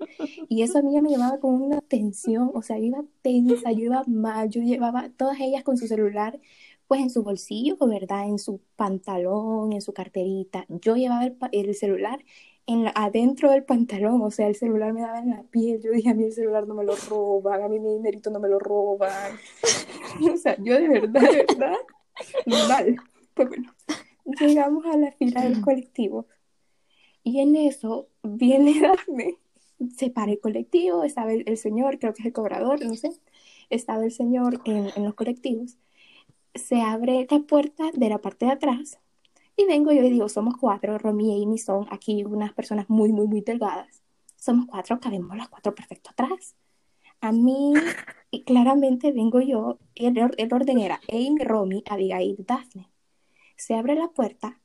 Y 0.49 0.63
eso 0.63 0.79
a 0.79 0.81
mí 0.81 0.99
me 1.01 1.09
llevaba 1.09 1.39
con 1.39 1.61
una 1.61 1.81
tensión, 1.81 2.49
o 2.53 2.61
sea, 2.61 2.77
yo 2.79 2.85
iba 2.85 3.03
tensa, 3.21 3.71
yo 3.73 3.85
iba 3.85 4.03
mal, 4.07 4.49
yo 4.49 4.61
llevaba 4.61 5.09
todas 5.17 5.39
ellas 5.39 5.63
con 5.63 5.77
su 5.77 5.87
celular, 5.87 6.39
pues 6.87 7.01
en 7.01 7.09
su 7.09 7.23
bolsillo, 7.23 7.77
¿verdad? 7.79 8.27
En 8.27 8.39
su 8.39 8.61
pantalón, 8.75 9.73
en 9.73 9.81
su 9.81 9.93
carterita. 9.93 10.65
Yo 10.69 10.95
llevaba 10.95 11.29
el, 11.51 11.75
celular 11.75 12.23
en 12.67 12.87
adentro 12.95 13.51
del 13.51 13.63
pantalón, 13.63 14.21
o 14.21 14.31
sea, 14.31 14.47
el 14.47 14.55
celular 14.55 14.93
me 14.93 15.01
daba 15.01 15.19
en 15.19 15.31
la 15.31 15.43
piel. 15.43 15.81
Yo 15.81 15.91
dije, 15.91 16.09
a 16.09 16.13
mí 16.13 16.23
el 16.23 16.33
celular 16.33 16.67
no 16.67 16.73
me 16.75 16.83
lo 16.85 16.95
roban, 16.95 17.63
a 17.63 17.67
mí 17.67 17.79
mi 17.79 17.93
dinerito 17.95 18.29
no 18.29 18.39
me 18.39 18.49
lo 18.49 18.59
roban. 18.59 19.37
o 20.33 20.37
sea, 20.37 20.55
yo 20.59 20.75
de 20.75 20.87
verdad, 20.87 21.21
de 21.21 21.45
verdad, 21.47 21.75
mal. 22.45 22.95
Pues 23.33 23.49
bueno, 23.49 23.73
llegamos 24.39 24.85
a 24.85 24.97
la 24.97 25.11
fila 25.11 25.41
del 25.41 25.61
colectivo 25.61 26.27
y 27.23 27.39
en 27.39 27.55
eso 27.55 28.07
viene 28.23 28.79
Daphne, 28.81 29.37
se 29.95 30.09
para 30.09 30.31
el 30.31 30.39
colectivo, 30.39 31.03
estaba 31.03 31.33
el, 31.33 31.57
señor, 31.57 31.99
creo 31.99 32.13
que 32.13 32.21
es 32.21 32.25
el 32.27 32.33
cobrador, 32.33 32.83
no 32.85 32.95
sé, 32.95 33.09
estaba 33.69 34.03
el 34.03 34.11
señor 34.11 34.61
en, 34.65 34.89
en 34.95 35.03
los 35.03 35.15
colectivos, 35.15 35.77
se 36.53 36.81
abre 36.81 37.27
la 37.29 37.39
puerta 37.39 37.91
de 37.93 38.09
la 38.09 38.19
parte 38.19 38.45
de 38.45 38.53
atrás 38.53 38.99
y 39.57 39.65
vengo 39.65 39.91
yo 39.91 40.03
y 40.03 40.09
digo, 40.09 40.27
somos 40.27 40.55
cuatro, 40.57 40.97
Romy 40.97 41.39
y 41.39 41.43
Amy 41.43 41.57
son 41.57 41.87
aquí 41.89 42.23
unas 42.25 42.53
personas 42.53 42.89
muy, 42.89 43.13
muy, 43.13 43.27
muy 43.27 43.41
delgadas. 43.41 44.03
Somos 44.35 44.65
cuatro, 44.67 44.99
cabemos 44.99 45.37
las 45.37 45.47
cuatro 45.47 45.73
perfecto 45.73 46.09
atrás. 46.11 46.55
A 47.21 47.31
mí, 47.31 47.73
y 48.35 48.43
claramente 48.43 49.13
vengo 49.13 49.39
yo, 49.39 49.79
el, 49.95 50.17
el 50.37 50.53
orden 50.53 50.79
era 50.79 50.99
Amy, 51.09 51.37
Romy, 51.39 51.83
Abigail, 51.89 52.35
Daphne. 52.45 52.89
Se 53.55 53.75
abre 53.75 53.95
la 53.95 54.09
puerta, 54.09 54.59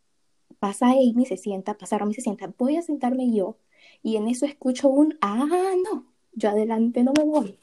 pasa 0.58 0.88
Amy, 0.90 1.24
se 1.24 1.36
sienta, 1.36 1.78
pasa 1.78 1.96
Romy, 1.96 2.12
se 2.14 2.20
sienta, 2.20 2.52
voy 2.58 2.76
a 2.76 2.82
sentarme 2.82 3.32
yo, 3.32 3.58
y 4.02 4.16
en 4.16 4.26
eso 4.26 4.44
escucho 4.44 4.88
un, 4.88 5.16
ah, 5.20 5.74
no, 5.84 6.12
yo 6.32 6.50
adelante 6.50 7.04
no 7.04 7.12
me 7.16 7.22
voy. 7.22 7.58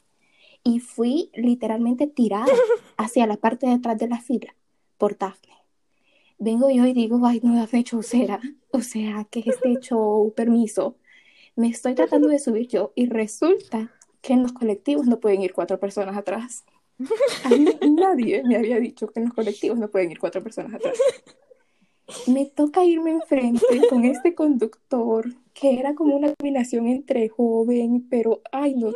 Y 0.64 0.80
fui 0.80 1.30
literalmente 1.34 2.06
tirada 2.06 2.46
hacia 2.96 3.26
la 3.26 3.36
parte 3.36 3.66
de 3.66 3.74
atrás 3.74 3.98
de 3.98 4.08
la 4.08 4.20
fila 4.20 4.56
por 4.96 5.18
Daphne. 5.18 5.56
Vengo 6.38 6.70
yo 6.70 6.86
y 6.86 6.94
digo, 6.94 7.20
ay, 7.26 7.40
no, 7.42 7.54
Daphne 7.54 7.84
será, 8.02 8.40
o 8.70 8.80
sea, 8.80 9.26
que 9.30 9.40
este 9.40 9.74
show, 9.80 10.32
permiso. 10.34 10.96
Me 11.54 11.68
estoy 11.68 11.94
tratando 11.94 12.28
de 12.28 12.38
subir 12.38 12.66
yo 12.68 12.92
y 12.94 13.06
resulta 13.06 13.92
que 14.28 14.34
en 14.34 14.42
los 14.42 14.52
colectivos 14.52 15.06
no 15.06 15.20
pueden 15.20 15.40
ir 15.40 15.54
cuatro 15.54 15.80
personas 15.80 16.14
atrás. 16.14 16.62
A 17.44 17.48
mí 17.48 17.64
nadie 17.96 18.42
me 18.44 18.56
había 18.56 18.78
dicho 18.78 19.06
que 19.06 19.20
en 19.20 19.26
los 19.26 19.34
colectivos 19.34 19.78
no 19.78 19.88
pueden 19.88 20.10
ir 20.10 20.18
cuatro 20.18 20.42
personas 20.42 20.74
atrás 20.74 20.98
me 22.26 22.46
toca 22.46 22.84
irme 22.84 23.10
enfrente 23.10 23.64
con 23.88 24.04
este 24.04 24.34
conductor 24.34 25.26
que 25.54 25.78
era 25.78 25.94
como 25.94 26.16
una 26.16 26.34
combinación 26.34 26.86
entre 26.88 27.28
joven, 27.28 28.06
pero, 28.08 28.42
ay 28.52 28.74
no, 28.74 28.92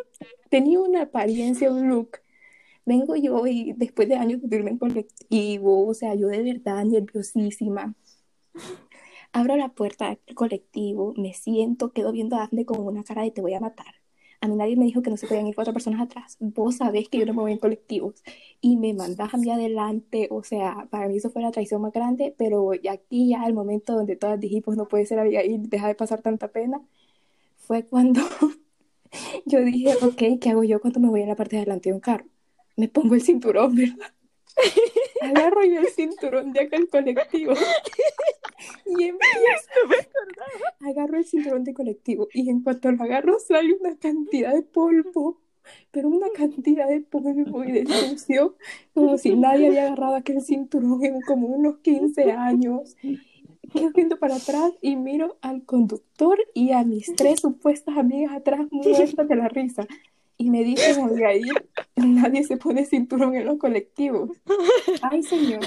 tenía 0.48 0.80
una 0.80 1.02
apariencia, 1.02 1.72
un 1.72 1.88
look. 1.88 2.18
Vengo 2.84 3.16
yo 3.16 3.46
y 3.46 3.72
después 3.74 4.08
de 4.08 4.16
años 4.16 4.40
de 4.42 4.56
irme 4.56 4.70
en 4.70 4.78
colectivo, 4.78 5.86
o 5.86 5.94
sea, 5.94 6.14
yo 6.14 6.28
de 6.28 6.42
verdad 6.42 6.84
nerviosísima. 6.84 7.94
Abro 9.32 9.56
la 9.56 9.70
puerta 9.70 10.08
del 10.10 10.34
colectivo, 10.34 11.14
me 11.16 11.34
siento, 11.34 11.92
quedo 11.92 12.12
viendo 12.12 12.36
a 12.36 12.40
Dafne 12.40 12.64
con 12.64 12.80
una 12.80 13.02
cara 13.02 13.22
de 13.22 13.30
te 13.30 13.40
voy 13.40 13.54
a 13.54 13.60
matar 13.60 14.01
a 14.42 14.48
mí 14.48 14.56
nadie 14.56 14.76
me 14.76 14.84
dijo 14.84 15.02
que 15.02 15.10
no 15.10 15.16
se 15.16 15.28
podían 15.28 15.46
ir 15.46 15.54
cuatro 15.54 15.72
personas 15.72 16.00
atrás. 16.00 16.36
Vos 16.40 16.78
sabés 16.78 17.08
que 17.08 17.18
yo 17.18 17.26
no 17.26 17.32
me 17.32 17.42
voy 17.42 17.52
en 17.52 17.58
colectivos 17.58 18.24
y 18.60 18.76
me 18.76 18.92
mandás 18.92 19.32
a 19.32 19.36
mí 19.36 19.48
adelante. 19.48 20.26
O 20.32 20.42
sea, 20.42 20.88
para 20.90 21.06
mí 21.06 21.16
eso 21.16 21.30
fue 21.30 21.42
la 21.42 21.52
traición 21.52 21.80
más 21.80 21.92
grande, 21.92 22.34
pero 22.36 22.72
aquí 22.90 23.28
ya 23.28 23.46
el 23.46 23.54
momento 23.54 23.94
donde 23.94 24.16
todas 24.16 24.40
dijimos 24.40 24.76
no 24.76 24.88
puede 24.88 25.06
ser 25.06 25.20
Abigail, 25.20 25.70
deja 25.70 25.86
de 25.86 25.94
pasar 25.94 26.22
tanta 26.22 26.48
pena, 26.48 26.82
fue 27.56 27.84
cuando 27.84 28.20
yo 29.46 29.60
dije, 29.60 29.94
ok, 30.02 30.40
¿qué 30.40 30.50
hago 30.50 30.64
yo 30.64 30.80
cuando 30.80 30.98
me 30.98 31.08
voy 31.08 31.22
en 31.22 31.28
la 31.28 31.36
parte 31.36 31.54
de 31.56 31.62
adelante 31.62 31.90
de 31.90 31.94
un 31.94 32.00
carro? 32.00 32.26
Me 32.76 32.88
pongo 32.88 33.14
el 33.14 33.22
cinturón, 33.22 33.76
¿verdad? 33.76 34.12
Agarro 35.22 35.64
yo 35.64 35.80
el 35.80 35.88
cinturón 35.88 36.52
de 36.52 36.62
acá 36.62 36.76
el 36.78 36.88
colectivo 36.88 37.54
y 38.86 39.04
empiezo. 39.04 39.70
Agarro 40.80 41.18
el 41.18 41.24
cinturón 41.24 41.64
de 41.64 41.74
colectivo 41.74 42.28
y 42.32 42.50
en 42.50 42.62
cuanto 42.62 42.90
lo 42.90 43.02
agarro 43.02 43.38
sale 43.38 43.74
una 43.74 43.96
cantidad 43.96 44.54
de 44.54 44.62
polvo, 44.62 45.40
pero 45.90 46.08
una 46.08 46.28
cantidad 46.34 46.88
de 46.88 47.00
polvo 47.00 47.64
y 47.64 47.72
de 47.72 47.86
sucio, 47.86 48.56
como 48.94 49.18
si 49.18 49.34
nadie 49.36 49.68
había 49.68 49.86
agarrado 49.86 50.16
aquel 50.16 50.40
cinturón 50.42 51.04
en 51.04 51.20
como 51.22 51.48
unos 51.48 51.78
15 51.78 52.32
años. 52.32 52.96
Quedo 53.72 53.90
viendo 53.94 54.18
para 54.18 54.36
atrás 54.36 54.72
y 54.82 54.96
miro 54.96 55.38
al 55.40 55.64
conductor 55.64 56.38
y 56.52 56.72
a 56.72 56.84
mis 56.84 57.14
tres 57.16 57.40
supuestas 57.40 57.96
amigas 57.96 58.32
atrás 58.32 58.66
muertas 58.70 59.28
de 59.28 59.36
la 59.36 59.48
risa 59.48 59.86
y 60.42 60.50
me 60.50 60.64
dicen, 60.64 61.24
ahí 61.24 61.42
nadie 61.96 62.42
se 62.42 62.56
pone 62.56 62.84
cinturón 62.84 63.36
en 63.36 63.46
los 63.46 63.58
colectivos. 63.58 64.30
Ay, 65.02 65.22
señor. 65.22 65.60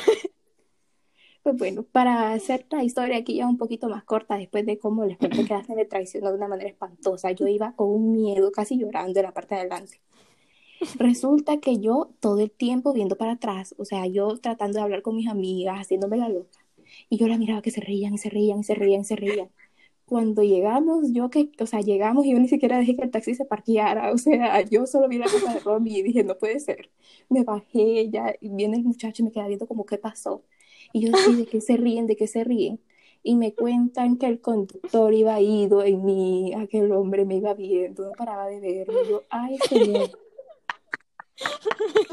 Pues 1.45 1.57
bueno, 1.57 1.83
para 1.83 2.33
hacer 2.33 2.65
la 2.71 2.83
historia 2.83 3.17
aquí 3.17 3.35
ya 3.35 3.47
un 3.47 3.57
poquito 3.57 3.87
más 3.87 4.03
corta, 4.03 4.35
después 4.35 4.65
de 4.65 4.79
cómo 4.79 5.05
les 5.05 5.17
cuento 5.19 5.43
que 5.45 5.53
hacen 5.53 5.75
me 5.75 5.85
traicionó 5.85 6.29
de 6.31 6.37
una 6.37 6.47
manera 6.47 6.69
espantosa, 6.69 7.31
yo 7.33 7.47
iba 7.47 7.75
con 7.75 7.89
un 7.89 8.11
miedo, 8.13 8.51
casi 8.51 8.77
llorando 8.79 9.19
en 9.19 9.25
la 9.27 9.33
parte 9.33 9.53
de 9.55 9.61
adelante. 9.61 10.01
Resulta 10.99 11.59
que 11.59 11.79
yo 11.79 12.11
todo 12.19 12.39
el 12.39 12.51
tiempo 12.51 12.93
viendo 12.93 13.17
para 13.17 13.33
atrás, 13.33 13.75
o 13.77 13.85
sea, 13.85 14.07
yo 14.07 14.37
tratando 14.39 14.79
de 14.79 14.83
hablar 14.85 15.01
con 15.03 15.15
mis 15.17 15.29
amigas, 15.29 15.79
haciéndome 15.79 16.17
la 16.17 16.29
loca, 16.29 16.59
y 17.09 17.17
yo 17.17 17.27
la 17.27 17.37
miraba 17.37 17.61
que 17.61 17.71
se 17.71 17.81
reían 17.81 18.13
y 18.15 18.17
se 18.19 18.29
reían 18.29 18.59
y 18.59 18.63
se 18.63 18.75
reían 18.75 19.01
y 19.01 19.05
se 19.05 19.15
reían 19.15 19.49
cuando 20.05 20.43
llegamos, 20.43 21.11
yo 21.13 21.29
que, 21.31 21.51
o 21.59 21.65
sea, 21.67 21.81
llegamos 21.81 22.25
y 22.25 22.33
yo 22.33 22.39
ni 22.39 22.47
siquiera 22.47 22.77
dejé 22.77 22.95
que 22.95 23.03
el 23.03 23.11
taxi 23.11 23.35
se 23.35 23.45
parqueara, 23.45 24.11
o 24.13 24.17
sea, 24.17 24.61
yo 24.63 24.85
solo 24.87 25.07
vi 25.09 25.17
la 25.17 25.29
casa 25.29 25.53
de 25.53 25.59
Romy 25.61 25.97
y 25.99 26.03
dije, 26.03 26.23
no 26.23 26.37
puede 26.37 26.59
ser. 26.59 26.91
Me 27.29 27.43
bajé 27.43 28.09
ya, 28.11 28.35
y 28.41 28.49
viene 28.49 28.77
el 28.77 28.83
muchacho 28.83 29.23
y 29.23 29.25
me 29.25 29.31
queda 29.31 29.47
viendo 29.47 29.67
como, 29.67 29.85
¿qué 29.85 29.97
pasó? 29.97 30.43
Y 30.95 31.01
yo 31.01 31.11
decía, 31.11 31.35
¿de 31.35 31.45
qué 31.45 31.59
se 31.59 31.75
ríen? 31.75 32.07
¿De 32.07 32.15
qué 32.15 32.25
se 32.25 32.45
ríen? 32.45 32.79
Y 33.21 33.35
me 33.35 33.53
cuentan 33.53 34.15
que 34.15 34.27
el 34.27 34.39
conductor 34.39 35.13
iba 35.13 35.41
ido 35.41 35.83
en 35.83 36.05
mí, 36.05 36.53
aquel 36.53 36.89
hombre 36.93 37.25
me 37.25 37.35
iba 37.35 37.53
viendo, 37.53 38.05
no 38.05 38.11
paraba 38.13 38.45
de 38.45 38.61
verme. 38.61 38.95
Yo, 39.09 39.23
ay, 39.29 39.57
señor. 39.67 40.09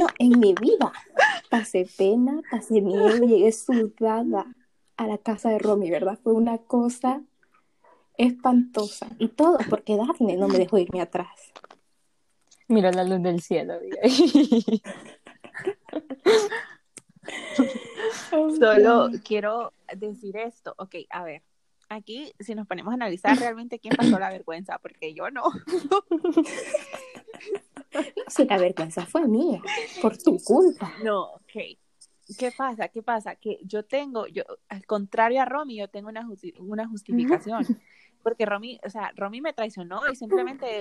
No, 0.00 0.08
en 0.18 0.40
mi 0.40 0.52
vida 0.54 0.92
pasé 1.48 1.86
pena, 1.96 2.42
pasé 2.50 2.80
miedo, 2.80 3.24
llegué 3.24 3.52
sudada 3.52 4.52
a 4.96 5.06
la 5.06 5.18
casa 5.18 5.50
de 5.50 5.60
Romy, 5.60 5.88
¿verdad? 5.88 6.18
Fue 6.20 6.32
una 6.32 6.58
cosa 6.58 7.22
espantosa. 8.18 9.06
Y 9.20 9.28
todo 9.28 9.58
porque 9.70 9.96
Daphne 9.96 10.36
no 10.36 10.48
me 10.48 10.58
dejó 10.58 10.78
irme 10.78 11.00
atrás. 11.00 11.52
Mira 12.66 12.90
la 12.90 13.04
luz 13.04 13.22
del 13.22 13.40
cielo. 13.42 13.74
Solo 18.32 19.10
quiero 19.24 19.72
decir 19.94 20.36
esto. 20.36 20.74
Ok, 20.78 20.96
a 21.10 21.24
ver. 21.24 21.42
Aquí, 21.88 22.32
si 22.40 22.54
nos 22.54 22.66
ponemos 22.66 22.92
a 22.92 22.94
analizar 22.94 23.36
realmente 23.38 23.78
quién 23.78 23.94
pasó 23.94 24.18
la 24.18 24.30
vergüenza, 24.30 24.78
porque 24.78 25.12
yo 25.12 25.30
no. 25.30 25.42
si 28.28 28.46
la 28.46 28.56
vergüenza 28.56 29.04
fue 29.04 29.28
mía, 29.28 29.60
por 30.00 30.16
tu 30.16 30.38
culpa. 30.38 30.94
No, 31.04 31.34
ok. 31.34 31.76
¿Qué 32.38 32.52
pasa? 32.56 32.88
¿Qué 32.88 33.02
pasa? 33.02 33.36
Que 33.36 33.58
yo 33.64 33.84
tengo, 33.84 34.26
yo, 34.26 34.42
al 34.68 34.86
contrario 34.86 35.42
a 35.42 35.44
Romy, 35.44 35.76
yo 35.76 35.88
tengo 35.88 36.08
una, 36.08 36.28
una 36.58 36.88
justificación 36.88 37.66
porque 38.22 38.46
Romy, 38.46 38.78
o 38.84 38.90
sea, 38.90 39.12
Romy 39.16 39.40
me 39.40 39.52
traicionó 39.52 40.00
y 40.10 40.16
simplemente 40.16 40.80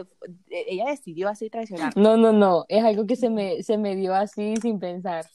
e, 0.50 0.66
ella 0.68 0.86
decidió 0.86 1.28
así 1.28 1.50
traicionar. 1.50 1.96
No, 1.98 2.18
no, 2.18 2.32
no, 2.32 2.66
es 2.70 2.84
algo 2.84 3.06
que 3.06 3.16
se 3.16 3.30
me, 3.30 3.64
se 3.64 3.78
me 3.78 3.96
dio 3.96 4.14
así 4.14 4.56
sin 4.62 4.80
pensar. 4.80 5.26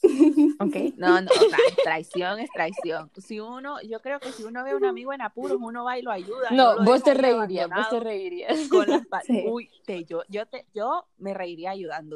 ¿Ok? 0.59 0.75
No, 0.97 1.21
no, 1.21 1.29
o 1.29 1.49
sea, 1.49 1.57
traición 1.83 2.39
es 2.39 2.49
traición. 2.49 3.11
Si 3.17 3.39
uno, 3.39 3.79
yo 3.81 3.99
creo 4.01 4.19
que 4.19 4.31
si 4.31 4.43
uno 4.43 4.63
ve 4.63 4.71
a 4.71 4.75
un 4.75 4.85
amigo 4.85 5.13
en 5.13 5.21
apuros, 5.21 5.57
uno 5.59 5.83
va 5.83 5.99
y 5.99 6.01
lo 6.01 6.11
ayuda. 6.11 6.49
No, 6.51 6.83
vos 6.83 7.03
te 7.03 7.13
reirías, 7.13 7.69
vos 7.69 7.89
te 7.89 7.99
reirías. 7.99 8.67
Con 8.67 8.87
las 8.87 9.03
Uy, 9.45 9.69
te, 9.85 10.05
yo, 10.05 10.23
yo, 10.27 10.45
te, 10.47 10.65
yo 10.73 11.05
me 11.17 11.33
reiría 11.33 11.71
ayudando. 11.71 12.15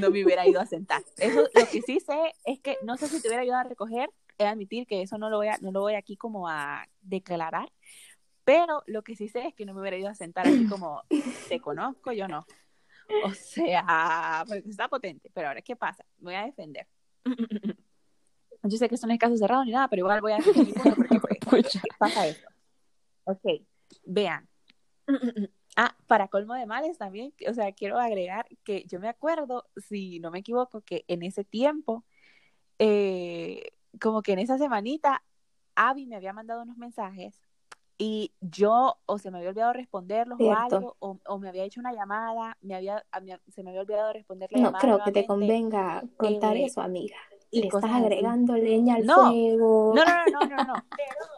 No 0.00 0.10
me 0.10 0.24
hubiera 0.24 0.46
ido 0.46 0.60
a 0.60 0.66
sentar. 0.66 1.02
Eso, 1.18 1.48
lo 1.54 1.66
que 1.66 1.82
sí 1.82 2.00
sé 2.00 2.34
es 2.44 2.60
que 2.60 2.76
no 2.82 2.96
sé 2.96 3.08
si 3.08 3.20
te 3.20 3.28
hubiera 3.28 3.42
ayudado 3.42 3.60
a 3.60 3.68
recoger, 3.68 4.10
es 4.38 4.46
admitir 4.46 4.86
que 4.86 5.02
eso 5.02 5.18
no 5.18 5.30
lo 5.30 5.36
voy 5.36 5.48
a, 5.48 5.58
no 5.58 5.70
lo 5.70 5.80
voy 5.80 5.94
aquí 5.94 6.16
como 6.16 6.48
a 6.48 6.86
declarar, 7.02 7.70
pero 8.44 8.82
lo 8.86 9.02
que 9.02 9.16
sí 9.16 9.28
sé 9.28 9.46
es 9.46 9.54
que 9.54 9.64
no 9.64 9.74
me 9.74 9.80
hubiera 9.80 9.96
ido 9.96 10.08
a 10.08 10.14
sentar 10.14 10.46
así 10.46 10.66
como, 10.66 11.02
te 11.48 11.60
conozco, 11.60 12.12
yo 12.12 12.28
no. 12.28 12.44
O 13.24 13.30
sea, 13.32 14.44
porque 14.46 14.68
está 14.68 14.88
potente. 14.88 15.30
Pero 15.32 15.48
ahora, 15.48 15.62
¿qué 15.62 15.76
pasa? 15.76 16.04
Me 16.18 16.24
voy 16.24 16.34
a 16.34 16.44
defender. 16.44 16.86
Yo 18.66 18.78
sé 18.78 18.88
que 18.88 18.94
esto 18.94 19.06
no 19.06 19.12
es 19.12 19.18
caso 19.18 19.36
cerrado 19.36 19.62
ni 19.64 19.72
nada, 19.72 19.88
pero 19.88 20.00
igual 20.00 20.22
voy 20.22 20.32
a 20.32 20.36
defender 20.36 20.64
mi 20.66 20.72
punto 20.72 20.94
porque 20.96 21.38
pues, 21.50 21.78
pasa 21.98 22.26
eso. 22.26 22.48
Ok, 23.24 23.42
vean. 24.04 24.48
Ah, 25.76 25.96
para 26.06 26.28
colmo 26.28 26.54
de 26.54 26.66
males 26.66 26.98
también, 26.98 27.34
o 27.48 27.52
sea, 27.52 27.72
quiero 27.72 27.98
agregar 27.98 28.46
que 28.62 28.84
yo 28.86 29.00
me 29.00 29.08
acuerdo, 29.08 29.66
si 29.76 30.20
no 30.20 30.30
me 30.30 30.38
equivoco, 30.38 30.82
que 30.82 31.04
en 31.08 31.22
ese 31.24 31.42
tiempo, 31.42 32.04
eh, 32.78 33.72
como 34.00 34.22
que 34.22 34.32
en 34.32 34.38
esa 34.38 34.56
semanita, 34.56 35.24
Abby 35.74 36.06
me 36.06 36.14
había 36.14 36.32
mandado 36.32 36.62
unos 36.62 36.76
mensajes 36.76 37.42
y 37.98 38.32
yo 38.40 38.96
o 39.06 39.18
se 39.18 39.30
me 39.30 39.38
había 39.38 39.50
olvidado 39.50 39.72
responderlos 39.72 40.38
o 40.40 40.52
algo, 40.52 40.96
o, 40.98 41.38
me 41.38 41.48
había 41.48 41.64
hecho 41.64 41.80
una 41.80 41.92
llamada, 41.92 42.56
me 42.60 42.74
había, 42.74 43.04
se 43.48 43.62
me 43.62 43.70
había 43.70 43.82
olvidado 43.82 44.12
responderle 44.12 44.60
No 44.60 44.72
creo 44.72 45.02
que 45.04 45.12
te 45.12 45.26
convenga 45.26 46.04
contar 46.16 46.56
eh, 46.56 46.66
eso, 46.66 46.80
amiga. 46.80 47.16
Y 47.50 47.60
Le 47.60 47.66
estás 47.68 47.84
agregando 47.84 48.56
leña 48.56 48.96
al 48.96 49.04
fuego. 49.04 49.92
No, 49.94 50.04
no, 50.04 50.12
no, 50.26 50.40
no, 50.40 50.56
no, 50.56 50.64
no. 50.66 50.74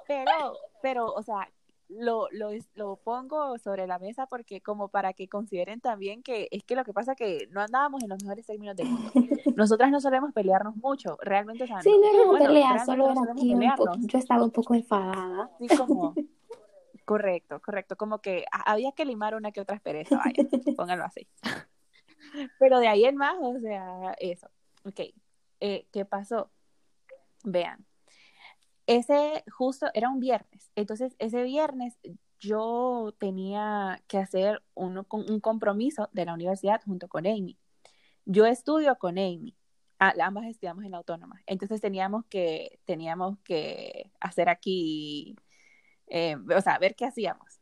pero, 0.07 0.57
pero, 0.81 1.07
o 1.07 1.23
sea, 1.23 1.51
lo, 1.89 2.29
lo, 2.33 2.51
lo, 2.75 2.97
pongo 2.97 3.59
sobre 3.59 3.87
la 3.87 3.99
mesa 3.99 4.27
porque 4.27 4.61
como 4.61 4.89
para 4.89 5.13
que 5.13 5.29
consideren 5.29 5.81
también 5.81 6.23
que 6.23 6.49
es 6.51 6.65
que 6.65 6.75
lo 6.75 6.85
que 6.85 6.93
pasa 6.93 7.13
es 7.13 7.19
que 7.19 7.49
no 7.51 7.61
andábamos 7.61 8.03
en 8.03 8.09
los 8.09 8.23
mejores 8.23 8.47
términos 8.47 8.77
del 8.77 8.89
mundo. 8.89 9.13
Nosotras 9.57 9.91
no 9.91 10.01
solemos 10.01 10.33
pelearnos 10.33 10.77
mucho, 10.77 11.17
realmente. 11.23 11.65
O 11.65 11.67
sí, 11.67 11.91
no 12.01 12.39
era 12.39 12.47
pelea, 12.47 12.85
solo 12.85 13.11
era 13.11 13.21
aquí 13.33 13.55
yo 14.01 14.19
estaba 14.19 14.45
un 14.45 14.51
poco 14.51 14.75
enfadada. 14.75 15.51
Sí, 15.59 15.69
como, 15.77 16.15
correcto, 17.05 17.61
correcto, 17.61 17.97
como 17.97 18.21
que 18.21 18.45
había 18.51 18.93
que 18.93 19.05
limar 19.05 19.35
una 19.35 19.53
que 19.53 19.61
otra 19.61 19.77
aspereza, 19.77 20.17
vaya, 20.19 20.49
pónganlo 20.77 21.05
así. 21.05 21.27
Pero 22.59 22.81
de 22.81 22.89
ahí 22.89 23.05
en 23.05 23.17
más, 23.17 23.37
o 23.41 23.59
sea, 23.61 24.13
eso. 24.19 24.49
Ok, 24.85 25.01
eh, 25.61 25.87
¿qué 25.93 26.05
pasó? 26.05 26.51
Vean, 27.45 27.87
ese 28.87 29.45
justo 29.51 29.87
era 29.95 30.09
un 30.09 30.21
viernes. 30.21 30.71
Entonces, 30.77 31.15
ese 31.19 31.43
viernes 31.43 31.99
yo 32.39 33.15
tenía 33.19 34.03
que 34.09 34.19
hacer 34.19 34.63
un 34.75 35.05
compromiso 35.41 36.09
de 36.13 36.25
la 36.27 36.35
universidad 36.35 36.81
junto 36.85 37.09
con 37.09 37.27
Amy. 37.27 37.59
Yo 38.25 38.47
estudio 38.47 38.97
con 38.99 39.19
Amy. 39.19 39.57
Ambas 39.99 40.47
estudiamos 40.47 40.85
en 40.85 40.91
la 40.91 40.99
autónoma. 40.99 41.43
Entonces 41.47 41.81
teníamos 41.81 42.25
que, 42.27 42.81
teníamos 42.85 43.39
que 43.41 44.11
hacer 44.21 44.49
aquí, 44.49 45.37
eh, 46.09 46.37
o 46.55 46.61
sea, 46.61 46.79
ver 46.79 46.95
qué 46.97 47.07
hacíamos. 47.07 47.61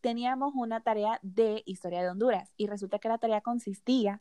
Teníamos 0.00 0.52
una 0.54 0.82
tarea 0.82 1.18
de 1.22 1.62
historia 1.66 2.02
de 2.02 2.10
Honduras 2.10 2.52
y 2.56 2.66
resulta 2.66 2.98
que 2.98 3.08
la 3.08 3.18
tarea 3.18 3.40
consistía 3.40 4.18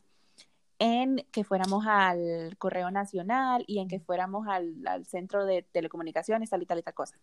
en 0.79 1.25
que 1.31 1.43
fuéramos 1.43 1.85
al 1.87 2.55
Correo 2.57 2.91
Nacional 2.91 3.63
y 3.67 3.79
en 3.79 3.87
que 3.87 3.99
fuéramos 3.99 4.47
al, 4.47 5.05
Centro 5.05 5.45
de 5.45 5.63
Telecomunicaciones, 5.63 6.49
tal 6.49 6.63
y 6.63 6.65
tal 6.65 6.79
y 6.79 6.83
tal 6.83 6.93
cosa. 6.93 7.17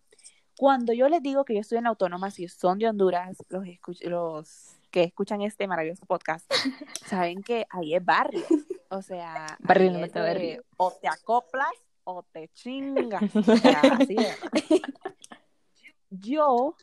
Cuando 0.57 0.93
yo 0.93 1.09
les 1.09 1.21
digo 1.21 1.45
que 1.45 1.55
yo 1.55 1.61
estoy 1.61 1.79
en 1.79 1.87
Autónoma, 1.87 2.31
si 2.31 2.47
son 2.47 2.79
de 2.79 2.87
Honduras, 2.87 3.37
los, 3.49 3.65
los 4.03 4.75
que 4.91 5.03
escuchan 5.03 5.41
este 5.41 5.67
maravilloso 5.67 6.05
podcast, 6.05 6.51
saben 7.05 7.41
que 7.41 7.65
ahí 7.69 7.95
es 7.95 8.03
barrio. 8.03 8.45
O 8.89 9.01
sea, 9.01 9.57
barrio, 9.59 9.91
no 9.91 10.05
o 10.77 10.91
te 10.91 11.07
acoplas 11.07 11.73
o 12.03 12.23
te 12.31 12.49
chingas. 12.49 13.23
O 13.35 13.57
sea, 13.57 13.81
así 13.99 14.15
es. 14.17 14.81
yo 16.09 16.75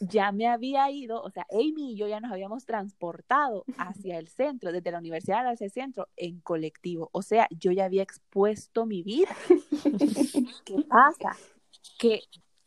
ya 0.00 0.32
me 0.32 0.48
había 0.48 0.90
ido, 0.90 1.22
o 1.22 1.30
sea, 1.30 1.46
Amy 1.50 1.92
y 1.92 1.96
yo 1.96 2.08
ya 2.08 2.20
nos 2.20 2.32
habíamos 2.32 2.64
transportado 2.64 3.64
hacia 3.78 4.18
el 4.18 4.28
centro, 4.28 4.72
desde 4.72 4.90
la 4.90 4.98
universidad 4.98 5.46
hacia 5.46 5.66
el 5.66 5.72
centro, 5.72 6.08
en 6.16 6.40
colectivo. 6.40 7.08
O 7.12 7.22
sea, 7.22 7.48
yo 7.50 7.72
ya 7.72 7.84
había 7.84 8.02
expuesto 8.02 8.86
mi 8.86 9.02
vida. 9.02 9.34
¿Qué 10.64 10.82
pasa? 10.88 11.36
Que 11.98 12.22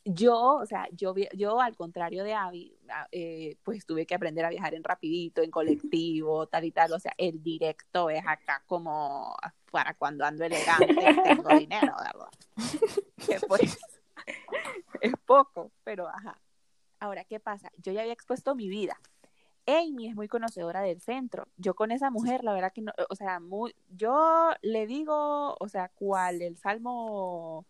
yo, 0.05 0.57
o 0.57 0.65
sea, 0.65 0.87
yo, 0.91 1.15
yo 1.33 1.59
al 1.59 1.75
contrario 1.75 2.23
de 2.23 2.33
Abby, 2.33 2.77
ah, 2.89 3.07
eh, 3.11 3.57
pues 3.63 3.85
tuve 3.85 4.05
que 4.05 4.13
aprender 4.13 4.45
a 4.45 4.49
viajar 4.49 4.75
en 4.75 4.83
rapidito, 4.83 5.41
en 5.41 5.49
colectivo, 5.49 6.47
tal 6.47 6.63
y 6.63 6.71
tal. 6.71 6.93
O 6.93 6.99
sea, 6.99 7.13
el 7.17 7.41
directo 7.41 8.09
es 8.09 8.23
acá 8.25 8.63
como 8.67 9.35
para 9.71 9.95
cuando 9.95 10.23
ando 10.23 10.45
elegante 10.45 10.95
tengo 11.23 11.49
dinero, 11.57 11.93
¿verdad? 11.97 12.29
pues 13.47 13.77
es 15.01 15.13
poco, 15.25 15.71
pero 15.83 16.07
ajá. 16.07 16.39
Ahora, 17.05 17.23
¿qué 17.23 17.39
pasa? 17.39 17.71
Yo 17.77 17.91
ya 17.91 18.01
había 18.01 18.13
expuesto 18.13 18.55
mi 18.55 18.67
vida. 18.67 18.99
Amy 19.67 20.07
es 20.07 20.15
muy 20.15 20.27
conocedora 20.27 20.81
del 20.81 21.01
centro. 21.01 21.47
Yo 21.55 21.75
con 21.75 21.91
esa 21.91 22.09
mujer, 22.09 22.43
la 22.43 22.51
verdad 22.51 22.73
que 22.73 22.81
no, 22.81 22.93
o 23.09 23.15
sea, 23.15 23.39
muy, 23.39 23.75
yo 23.89 24.51
le 24.63 24.87
digo, 24.87 25.55
o 25.59 25.69
sea, 25.69 25.89
cuál, 25.89 26.41
el 26.41 26.57
Salmo 26.57 27.67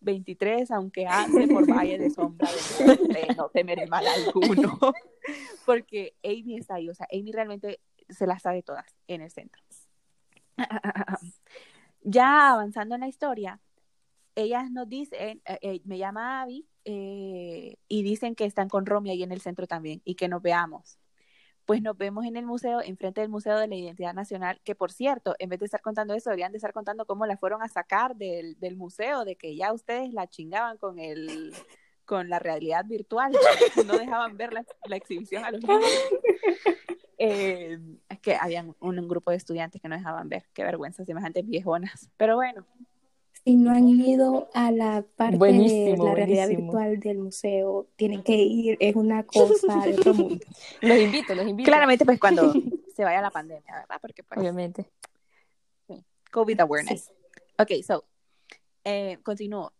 23, 0.00 0.70
aunque 0.70 1.06
ande 1.08 1.48
por 1.48 1.68
valle 1.68 1.98
de 1.98 2.10
sombra 2.10 2.48
de 2.48 3.34
no 3.36 3.48
temeré 3.48 3.88
mal 3.88 4.06
alguno, 4.06 4.78
porque 5.66 6.14
Amy 6.22 6.58
está 6.58 6.76
ahí, 6.76 6.88
o 6.88 6.94
sea, 6.94 7.08
Amy 7.12 7.32
realmente 7.32 7.80
se 8.08 8.28
las 8.28 8.42
sabe 8.42 8.62
todas 8.62 8.86
en 9.08 9.22
el 9.22 9.30
centro. 9.32 9.60
ya 12.02 12.52
avanzando 12.52 12.94
en 12.94 13.00
la 13.00 13.08
historia, 13.08 13.60
ellas 14.36 14.70
nos 14.70 14.88
dicen, 14.88 15.42
eh, 15.46 15.58
eh, 15.62 15.80
me 15.84 15.98
llama 15.98 16.42
Abby 16.42 16.67
eh, 16.90 17.76
y 17.86 18.02
dicen 18.02 18.34
que 18.34 18.46
están 18.46 18.70
con 18.70 18.86
Romy 18.86 19.10
ahí 19.10 19.22
en 19.22 19.30
el 19.30 19.42
centro 19.42 19.66
también 19.66 20.00
y 20.06 20.14
que 20.14 20.26
nos 20.26 20.40
veamos. 20.40 20.98
Pues 21.66 21.82
nos 21.82 21.98
vemos 21.98 22.24
en 22.24 22.38
el 22.38 22.46
museo, 22.46 22.80
enfrente 22.80 23.20
del 23.20 23.28
Museo 23.28 23.58
de 23.58 23.68
la 23.68 23.74
Identidad 23.74 24.14
Nacional, 24.14 24.58
que 24.64 24.74
por 24.74 24.90
cierto, 24.90 25.34
en 25.38 25.50
vez 25.50 25.58
de 25.58 25.66
estar 25.66 25.82
contando 25.82 26.14
eso, 26.14 26.30
deberían 26.30 26.50
de 26.50 26.56
estar 26.56 26.72
contando 26.72 27.04
cómo 27.04 27.26
la 27.26 27.36
fueron 27.36 27.62
a 27.62 27.68
sacar 27.68 28.16
del, 28.16 28.56
museo, 28.78 29.26
de 29.26 29.36
que 29.36 29.54
ya 29.54 29.74
ustedes 29.74 30.14
la 30.14 30.28
chingaban 30.28 30.78
con 30.78 30.98
el 30.98 31.52
con 32.06 32.30
la 32.30 32.38
realidad 32.38 32.86
virtual, 32.86 33.32
no 33.86 33.98
dejaban 33.98 34.38
ver 34.38 34.54
la, 34.54 34.64
exhibición 34.96 35.44
a 35.44 35.50
los 35.50 35.62
niños. 35.62 35.84
es 37.18 38.18
que 38.22 38.34
habían 38.36 38.74
un, 38.80 38.98
un, 38.98 39.08
grupo 39.08 39.30
de 39.30 39.36
estudiantes 39.36 39.82
que 39.82 39.88
no 39.90 39.96
dejaban 39.96 40.30
ver, 40.30 40.46
qué 40.54 40.64
vergüenza, 40.64 41.04
semejantes 41.04 41.46
viejonas. 41.46 42.08
Pero 42.16 42.36
bueno, 42.36 42.64
si 43.44 43.56
no 43.56 43.70
han 43.70 43.88
ido 43.88 44.48
a 44.54 44.70
la 44.70 45.04
parte 45.16 45.38
de 45.38 45.96
la 45.96 46.14
realidad 46.14 46.48
virtual 46.48 47.00
del 47.00 47.18
museo, 47.18 47.86
tienen 47.96 48.22
que 48.22 48.36
ir, 48.36 48.76
es 48.80 48.96
una 48.96 49.24
cosa 49.24 49.80
de 49.84 49.94
otro 49.94 50.14
mundo. 50.14 50.44
Los 50.80 50.98
invito, 50.98 51.34
los 51.34 51.46
invito. 51.46 51.68
Claramente, 51.68 52.04
pues 52.04 52.20
cuando 52.20 52.52
se 52.96 53.04
vaya 53.04 53.20
la 53.20 53.30
pandemia, 53.30 53.74
¿verdad? 53.74 53.98
Porque 54.00 54.22
pues, 54.22 54.38
Obviamente. 54.38 54.90
COVID 56.30 56.60
awareness. 56.60 57.10
Ok, 57.58 57.70
so, 57.86 58.04
eh, 58.84 59.18
continúo. 59.22 59.72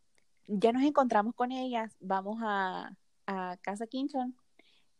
Ya 0.46 0.72
nos 0.72 0.82
encontramos 0.82 1.34
con 1.34 1.52
ellas, 1.52 1.94
vamos 2.00 2.38
a, 2.42 2.96
a 3.26 3.58
Casa 3.60 3.86
Kinson 3.86 4.34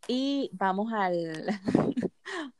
y 0.07 0.51
vamos 0.53 0.93
al, 0.93 1.47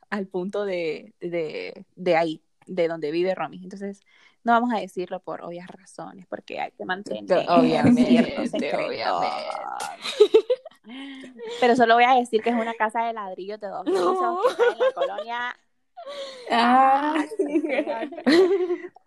al 0.10 0.28
punto 0.28 0.66
de, 0.66 1.14
de, 1.20 1.86
de 1.96 2.16
ahí, 2.16 2.42
de 2.70 2.88
donde 2.88 3.12
vive 3.12 3.36
Romy. 3.36 3.64
Entonces, 3.64 4.02
no 4.44 4.54
vamos 4.54 4.72
a 4.74 4.80
decirlo 4.80 5.20
por 5.20 5.42
obvias 5.42 5.68
razones, 5.68 6.26
porque 6.28 6.60
hay 6.60 6.72
que 6.72 6.86
mantener 6.86 7.46
obviamente, 7.50 8.36
Pero 11.60 11.76
solo 11.76 11.96
voy 11.96 12.04
a 12.06 12.16
decir 12.16 12.42
que 12.42 12.52
es 12.52 12.56
una 12.56 12.74
casa 12.76 13.04
de 13.06 13.14
ladrillos 13.14 13.60
de 13.60 13.68
dos 13.68 13.84
que 13.84 13.92
está 13.92 14.06
en 14.06 14.80
la 14.80 14.92
colonia. 14.94 15.60
Ah, 16.50 17.26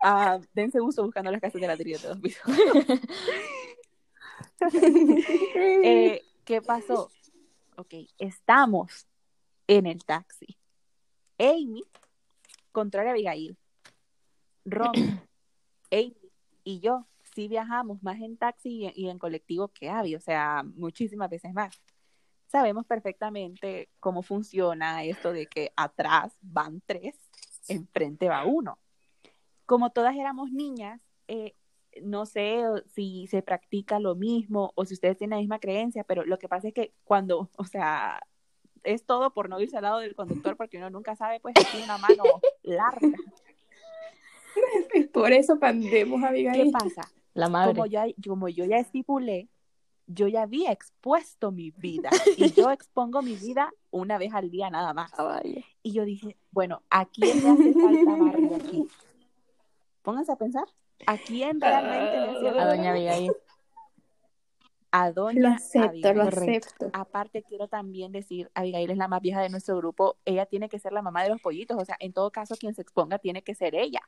ah, 0.03 0.39
dense 0.53 0.79
gusto 0.79 1.03
buscando 1.03 1.31
las 1.31 1.41
casas 1.41 1.59
de 1.59 1.67
ladrillos 1.67 2.01
de 2.01 2.07
dos 2.09 2.19
pisos. 2.19 2.43
Eh, 5.55 6.21
¿Qué 6.45 6.61
pasó? 6.61 7.11
Ok, 7.75 7.95
estamos 8.17 9.07
en 9.67 9.87
el 9.87 10.05
taxi. 10.05 10.57
Amy, 11.37 11.83
contraria 12.73 13.11
a 13.11 13.13
Abigail, 13.13 13.57
Ron, 14.65 14.93
Amy 15.91 16.17
y 16.65 16.79
yo 16.79 17.07
sí 17.35 17.47
viajamos 17.47 18.01
más 18.03 18.19
en 18.19 18.37
taxi 18.37 18.91
y, 18.95 19.07
en 19.09 19.19
colectivo 19.19 19.69
que 19.69 19.89
Abby, 19.89 20.15
o 20.15 20.19
sea, 20.19 20.63
muchísimas 20.75 21.29
veces 21.29 21.53
más. 21.53 21.81
Sabemos 22.47 22.85
perfectamente 22.85 23.89
cómo 23.99 24.21
funciona 24.21 25.03
esto 25.03 25.33
de 25.33 25.47
que 25.47 25.71
atrás 25.75 26.37
van 26.41 26.81
tres, 26.85 27.15
enfrente 27.67 28.29
va 28.29 28.45
uno. 28.45 28.77
Como 29.65 29.91
todas 29.91 30.15
éramos 30.15 30.51
niñas, 30.51 31.01
eh, 31.27 31.55
no 32.01 32.25
sé 32.25 32.63
si 32.93 33.27
se 33.27 33.41
practica 33.41 33.99
lo 33.99 34.15
mismo 34.15 34.71
o 34.75 34.85
si 34.85 34.93
ustedes 34.93 35.17
tienen 35.17 35.37
la 35.37 35.41
misma 35.41 35.59
creencia, 35.59 36.03
pero 36.03 36.25
lo 36.25 36.37
que 36.37 36.49
pasa 36.49 36.67
es 36.67 36.73
que 36.73 36.93
cuando, 37.03 37.49
o 37.57 37.65
sea, 37.65 38.21
es 38.83 39.05
todo 39.05 39.33
por 39.33 39.49
no 39.49 39.59
irse 39.59 39.77
al 39.77 39.83
lado 39.83 39.99
del 39.99 40.15
conductor 40.15 40.55
porque 40.55 40.77
uno 40.77 40.89
nunca 40.89 41.15
sabe, 41.15 41.39
pues 41.39 41.53
tiene 41.71 41.85
una 41.85 41.97
mano 41.97 42.23
larga. 42.63 43.17
Por 45.11 45.31
eso 45.31 45.59
pandemos, 45.59 46.23
Abigail. 46.23 46.65
¿Qué 46.65 46.71
pasa? 46.71 47.09
La 47.33 47.49
madre. 47.49 47.73
Como, 47.73 47.85
ya, 47.85 48.05
como 48.27 48.49
yo 48.49 48.65
ya 48.65 48.77
estipulé, 48.77 49.49
yo 50.07 50.27
ya 50.27 50.43
había 50.43 50.71
expuesto 50.71 51.51
mi 51.51 51.71
vida 51.71 52.09
y 52.37 52.51
yo 52.51 52.69
expongo 52.71 53.21
mi 53.21 53.35
vida 53.35 53.71
una 53.89 54.17
vez 54.17 54.33
al 54.33 54.51
día 54.51 54.69
nada 54.69 54.93
más. 54.93 55.11
Ah, 55.17 55.41
y 55.81 55.91
yo 55.91 56.05
dije, 56.05 56.37
bueno, 56.51 56.81
¿a 56.89 57.05
quién 57.05 57.41
le 57.43 57.49
hace 57.49 57.73
falta 57.73 58.15
barrio 58.15 58.55
aquí? 58.55 58.87
Pónganse 60.01 60.31
a 60.33 60.35
pensar, 60.35 60.65
¿a 61.07 61.17
quién 61.17 61.61
realmente 61.61 62.11
le 62.11 62.29
hace 62.29 62.43
falta? 62.43 62.63
A 62.63 62.75
doña 62.75 62.91
Abigail. 62.91 63.31
A 64.95 65.11
doña 65.11 65.41
lo 65.41 65.47
acepto, 65.47 66.13
lo 66.13 66.21
acepto. 66.21 66.91
Aparte, 66.93 67.41
quiero 67.41 67.67
también 67.67 68.11
decir, 68.11 68.51
Abigail 68.53 68.91
es 68.91 68.97
la 68.97 69.07
más 69.07 69.21
vieja 69.21 69.41
de 69.41 69.49
nuestro 69.49 69.75
grupo, 69.75 70.17
ella 70.23 70.45
tiene 70.45 70.69
que 70.69 70.77
ser 70.77 70.93
la 70.93 71.01
mamá 71.01 71.23
de 71.23 71.29
los 71.29 71.41
pollitos, 71.41 71.81
o 71.81 71.83
sea, 71.83 71.97
en 71.99 72.13
todo 72.13 72.29
caso, 72.29 72.55
quien 72.55 72.75
se 72.75 72.83
exponga 72.83 73.17
tiene 73.17 73.41
que 73.41 73.55
ser 73.55 73.73
ella. 73.73 74.01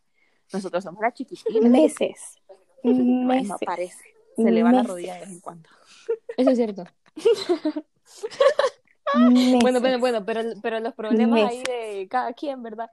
Nosotros 0.53 0.83
somos 0.83 1.01
la 1.01 1.11
chiquititas. 1.11 1.59
Meses. 1.63 2.39
Meses. 2.83 3.57
parece. 3.65 4.03
Se 4.35 4.51
le 4.51 4.61
va 4.61 4.71
la 4.71 4.83
rodilla 4.83 5.15
de 5.15 5.21
vez 5.21 5.29
en 5.31 5.39
cuando. 5.39 5.67
Eso 6.37 6.51
es 6.51 6.55
cierto. 6.55 6.83
bueno, 9.63 9.79
bueno, 9.79 9.99
bueno, 9.99 10.23
pero, 10.23 10.41
pero 10.61 10.79
los 10.81 10.93
problemas 10.93 11.49
ahí 11.49 11.63
de 11.63 12.07
cada 12.07 12.31
quien, 12.33 12.61
¿verdad? 12.61 12.91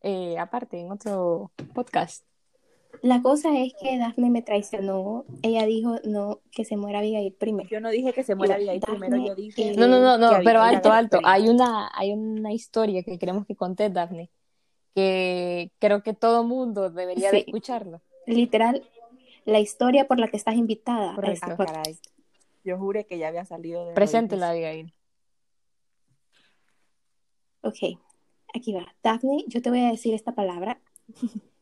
Eh, 0.00 0.38
aparte, 0.38 0.80
en 0.80 0.90
otro 0.90 1.52
podcast. 1.74 2.24
La 3.02 3.22
cosa 3.22 3.58
es 3.58 3.74
que 3.80 3.98
Daphne 3.98 4.30
me 4.30 4.42
traicionó. 4.42 5.24
Ella 5.42 5.66
dijo 5.66 5.96
no 6.04 6.40
que 6.50 6.64
se 6.64 6.76
muera 6.76 7.00
Abigail 7.00 7.32
primero. 7.32 7.68
Yo 7.68 7.80
no 7.80 7.90
dije 7.90 8.12
que 8.12 8.24
se 8.24 8.34
muera 8.34 8.54
Abigail 8.54 8.80
primero, 8.80 9.16
yo 9.16 9.34
dije. 9.34 9.74
No, 9.76 9.86
no, 9.86 10.00
no, 10.00 10.18
no, 10.18 10.38
pero 10.44 10.60
alto, 10.60 10.92
alto. 10.92 11.20
Hay 11.24 11.48
una, 11.48 11.90
hay 11.94 12.12
una 12.12 12.52
historia 12.52 13.02
que 13.02 13.18
queremos 13.18 13.46
que 13.46 13.56
conté, 13.56 13.90
Daphne, 13.90 14.30
que 14.94 15.72
creo 15.78 16.02
que 16.02 16.14
todo 16.14 16.44
mundo 16.44 16.90
debería 16.90 17.30
de 17.30 17.38
escucharlo. 17.38 18.00
Literal, 18.26 18.82
la 19.44 19.60
historia 19.60 20.06
por 20.06 20.18
la 20.18 20.28
que 20.28 20.36
estás 20.36 20.54
invitada. 20.54 21.14
Correcto. 21.14 21.56
Yo 22.64 22.78
juré 22.78 23.04
que 23.04 23.18
ya 23.18 23.28
había 23.28 23.44
salido 23.44 23.86
de. 23.86 23.94
Preséntela, 23.94 24.50
Abigail. 24.50 24.94
Ok, 27.60 27.98
aquí 28.54 28.72
va. 28.72 28.94
Daphne, 29.02 29.44
yo 29.48 29.60
te 29.62 29.70
voy 29.70 29.80
a 29.80 29.90
decir 29.90 30.14
esta 30.14 30.34
palabra. 30.34 30.80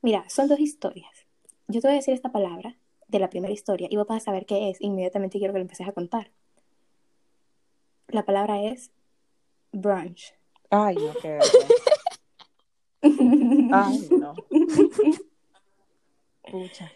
Mira, 0.03 0.25
son 0.29 0.49
dos 0.49 0.61
historias. 0.61 1.27
Yo 1.69 1.81
te 1.81 1.89
voy 1.89 1.95
a 1.95 1.99
decir 1.99 2.15
esta 2.15 2.33
palabra 2.33 2.77
de 3.09 3.19
la 3.19 3.31
primera 3.31 3.53
historia 3.53 3.89
y 3.91 3.97
vos 3.97 4.07
vas 4.07 4.23
a 4.23 4.25
saber 4.27 4.47
qué 4.47 4.71
es. 4.71 4.81
Inmediatamente 4.81 5.39
quiero 5.39 5.53
que 5.53 5.59
lo 5.59 5.63
empieces 5.63 5.89
a 5.89 5.93
contar. 5.93 6.31
La 8.09 8.25
palabra 8.25 8.63
es 8.63 8.91
brunch. 9.73 10.35
Ay, 10.71 10.97
no, 10.97 11.15
qué 11.21 11.39
Ay, 13.73 14.09
no. 14.11 14.35
Pucha. 16.51 16.93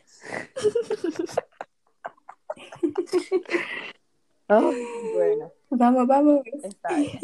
bueno. 4.49 5.53
Vamos, 5.71 6.07
vamos. 6.07 6.43
Está 6.63 6.97
bien. 6.97 7.19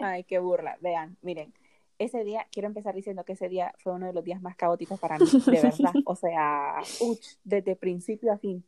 Ay, 0.00 0.24
qué 0.24 0.38
burla. 0.38 0.78
Vean, 0.80 1.16
miren. 1.22 1.52
Ese 1.98 2.24
día, 2.24 2.46
quiero 2.50 2.66
empezar 2.66 2.94
diciendo 2.94 3.24
que 3.24 3.34
ese 3.34 3.48
día 3.48 3.72
fue 3.78 3.92
uno 3.92 4.06
de 4.06 4.12
los 4.12 4.24
días 4.24 4.42
más 4.42 4.56
caóticos 4.56 4.98
para 4.98 5.18
mí, 5.18 5.26
de 5.26 5.60
verdad. 5.60 5.92
O 6.06 6.16
sea, 6.16 6.80
uch, 7.00 7.36
desde 7.44 7.76
principio 7.76 8.32
a 8.32 8.38
fin. 8.38 8.64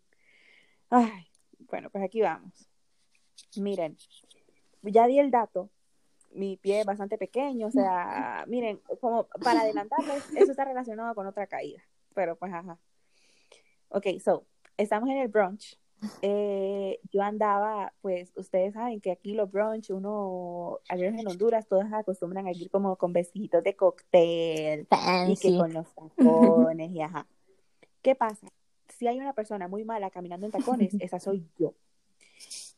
Ay, 0.91 1.27
bueno, 1.59 1.91
pues 1.91 2.05
aquí 2.05 2.21
vamos. 2.21 2.69
Miren, 3.57 3.97
ya 4.83 5.07
di 5.07 5.19
el 5.19 5.31
dato. 5.31 5.71
Mi 6.33 6.57
pie 6.57 6.81
es 6.81 6.87
bastante 6.87 7.17
pequeño, 7.17 7.69
o 7.69 7.71
sea, 7.71 8.45
miren, 8.47 8.81
como 9.01 9.27
para 9.43 9.63
adelantarles, 9.63 10.31
eso 10.35 10.51
está 10.51 10.67
relacionado 10.67 11.15
con 11.15 11.27
otra 11.27 11.47
caída. 11.47 11.83
Pero 12.15 12.37
pues, 12.37 12.53
ajá. 12.53 12.79
Ok, 13.89 14.07
so, 14.23 14.45
estamos 14.77 15.09
en 15.09 15.17
el 15.19 15.29
brunch 15.29 15.79
eh, 16.23 17.01
yo 17.13 17.23
andaba, 17.23 17.93
pues 18.01 18.33
ustedes 18.37 18.75
saben 18.75 19.01
que 19.01 19.13
aquí 19.13 19.35
los 19.35 19.51
brunch, 19.51 19.91
uno, 19.91 20.79
al 20.89 20.99
menos 20.99 21.21
en 21.21 21.29
Honduras, 21.29 21.67
todos 21.67 21.85
acostumbran 21.93 22.47
a 22.47 22.53
ir 22.53 22.71
como 22.71 22.97
con 22.97 23.13
vestidos 23.13 23.63
de 23.63 23.77
cóctel 23.77 24.87
y 25.29 25.37
que 25.37 25.57
con 25.57 25.73
los 25.73 25.87
tacones 26.17 26.91
y 26.93 27.01
ajá. 27.01 27.27
¿Qué 28.03 28.15
pasa? 28.15 28.49
Si 28.89 29.07
hay 29.07 29.19
una 29.19 29.33
persona 29.33 29.69
muy 29.69 29.85
mala 29.85 30.11
caminando 30.11 30.47
en 30.47 30.53
tacones, 30.53 30.95
esa 31.01 31.19
soy 31.19 31.45
yo. 31.59 31.75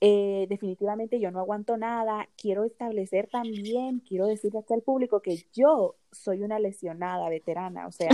Eh, 0.01 0.47
definitivamente 0.49 1.19
yo 1.19 1.31
no 1.31 1.41
aguanto 1.41 1.77
nada. 1.77 2.29
Quiero 2.37 2.65
establecer 2.65 3.29
también, 3.29 4.01
quiero 4.01 4.27
decirle 4.27 4.61
aquí 4.61 4.73
al 4.73 4.83
público 4.83 5.21
que 5.21 5.45
yo 5.53 5.97
soy 6.13 6.43
una 6.43 6.59
lesionada 6.59 7.29
veterana, 7.29 7.87
o 7.87 7.93
sea, 7.93 8.11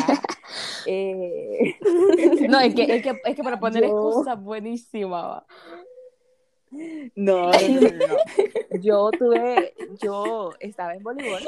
eh... 0.86 1.76
no, 2.48 2.60
es 2.60 2.74
que, 2.74 2.82
es 2.96 3.02
que, 3.02 3.20
es 3.24 3.36
que 3.36 3.42
para 3.42 3.58
poner 3.58 3.84
excusa 3.84 4.34
buenísima. 4.34 5.44
No, 7.14 7.50
no, 7.50 7.50
no, 7.52 8.16
Yo 8.80 9.10
tuve, 9.12 9.74
yo 10.02 10.52
estaba 10.58 10.94
en 10.94 11.02
voleibol 11.04 11.42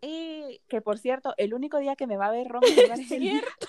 y 0.00 0.60
que 0.68 0.80
por 0.80 0.98
cierto, 0.98 1.34
el 1.36 1.54
único 1.54 1.78
día 1.78 1.94
que 1.94 2.06
me 2.06 2.16
va 2.16 2.26
a 2.26 2.32
ver 2.32 2.48
Romy 2.48 2.66
es 2.68 3.08
cierto. 3.08 3.66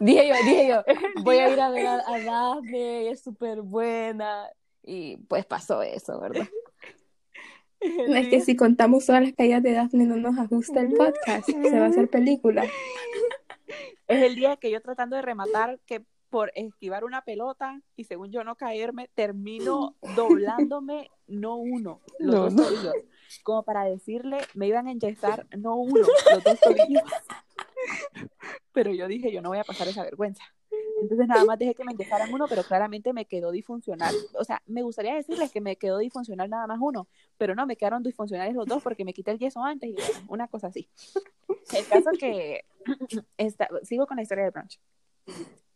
dije 0.00 0.28
yo, 0.28 0.34
dije 0.44 0.68
yo, 0.68 0.84
voy 1.22 1.36
a 1.38 1.50
ir 1.50 1.60
a 1.60 1.70
ver 1.70 1.86
a, 1.86 1.98
a 2.06 2.20
Daphne, 2.20 3.10
es 3.10 3.20
súper 3.20 3.62
buena. 3.62 4.48
Y 4.82 5.18
pues 5.28 5.44
pasó 5.44 5.82
eso, 5.82 6.18
¿verdad? 6.20 6.48
Es 7.80 8.28
que 8.28 8.40
si 8.40 8.56
contamos 8.56 9.06
todas 9.06 9.22
las 9.22 9.32
caídas 9.32 9.62
de 9.62 9.72
Daphne 9.72 10.06
no 10.06 10.16
nos 10.16 10.38
ajusta 10.38 10.80
el 10.80 10.92
podcast, 10.94 11.46
se 11.46 11.78
va 11.78 11.86
a 11.86 11.88
hacer 11.88 12.08
película. 12.10 12.64
Es 14.06 14.22
el 14.22 14.36
día 14.36 14.56
que 14.56 14.70
yo 14.70 14.80
tratando 14.80 15.16
de 15.16 15.22
rematar 15.22 15.78
que 15.86 16.02
por 16.30 16.52
esquivar 16.54 17.04
una 17.04 17.22
pelota 17.22 17.80
y 17.96 18.04
según 18.04 18.30
yo 18.30 18.44
no 18.44 18.56
caerme, 18.56 19.08
termino 19.14 19.96
doblándome 20.16 21.10
no 21.26 21.56
uno, 21.56 22.00
los 22.18 22.54
dos 22.54 22.68
tobillos. 22.68 22.94
Como 23.42 23.62
para 23.62 23.84
decirle, 23.84 24.38
me 24.54 24.66
iban 24.66 24.86
a 24.86 24.92
inyectar 24.92 25.46
no 25.56 25.76
uno, 25.76 26.06
los 26.34 26.44
dos 26.44 26.60
tobillos. 26.60 27.02
Pero 28.72 28.92
yo 28.92 29.08
dije, 29.08 29.32
yo 29.32 29.42
no 29.42 29.50
voy 29.50 29.58
a 29.58 29.64
pasar 29.64 29.88
esa 29.88 30.02
vergüenza. 30.02 30.42
Entonces 31.00 31.28
nada 31.28 31.44
más 31.44 31.58
dejé 31.58 31.74
que 31.74 31.84
me 31.84 31.92
inyectaran 31.92 32.32
uno, 32.32 32.46
pero 32.48 32.62
claramente 32.62 33.12
me 33.12 33.24
quedó 33.24 33.50
disfuncional. 33.50 34.14
O 34.34 34.44
sea, 34.44 34.62
me 34.66 34.82
gustaría 34.82 35.14
decirles 35.14 35.52
que 35.52 35.60
me 35.60 35.76
quedó 35.76 35.98
disfuncional 35.98 36.50
nada 36.50 36.66
más 36.66 36.78
uno, 36.80 37.08
pero 37.36 37.54
no, 37.54 37.66
me 37.66 37.76
quedaron 37.76 38.02
disfuncionales 38.02 38.54
los 38.54 38.66
dos 38.66 38.82
porque 38.82 39.04
me 39.04 39.12
quité 39.12 39.30
el 39.30 39.38
yeso 39.38 39.62
antes 39.62 39.90
y 39.90 39.96
una 40.28 40.48
cosa 40.48 40.68
así. 40.68 40.88
El 41.72 41.86
caso 41.86 42.10
que 42.18 42.64
sigo 43.82 44.06
con 44.06 44.16
la 44.16 44.22
historia 44.22 44.44
del 44.44 44.52
brunch. 44.52 44.80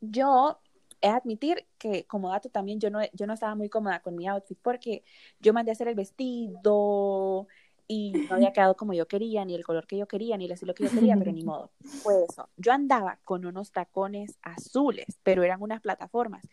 Yo 0.00 0.58
he 1.02 1.08
de 1.08 1.14
admitir 1.14 1.66
que 1.78 2.04
como 2.06 2.30
dato 2.30 2.48
también 2.48 2.80
yo 2.80 2.88
no, 2.88 3.00
yo 3.12 3.26
no 3.26 3.34
estaba 3.34 3.54
muy 3.54 3.68
cómoda 3.68 4.00
con 4.00 4.14
mi 4.14 4.26
outfit 4.28 4.58
porque 4.62 5.04
yo 5.40 5.52
mandé 5.52 5.72
a 5.72 5.74
hacer 5.74 5.88
el 5.88 5.96
vestido, 5.96 7.48
y 7.88 8.12
no 8.12 8.36
había 8.36 8.52
quedado 8.52 8.76
como 8.76 8.92
yo 8.94 9.06
quería, 9.06 9.44
ni 9.44 9.54
el 9.54 9.64
color 9.64 9.86
que 9.86 9.98
yo 9.98 10.06
quería, 10.06 10.36
ni 10.36 10.46
el 10.46 10.52
estilo 10.52 10.74
que 10.74 10.84
yo 10.84 10.90
quería, 10.90 11.16
pero 11.16 11.32
ni 11.32 11.44
modo. 11.44 11.70
Fue 11.84 12.24
eso. 12.28 12.48
Yo 12.56 12.72
andaba 12.72 13.18
con 13.24 13.44
unos 13.44 13.72
tacones 13.72 14.38
azules, 14.42 15.18
pero 15.22 15.42
eran 15.42 15.62
unas 15.62 15.80
plataformas. 15.80 16.44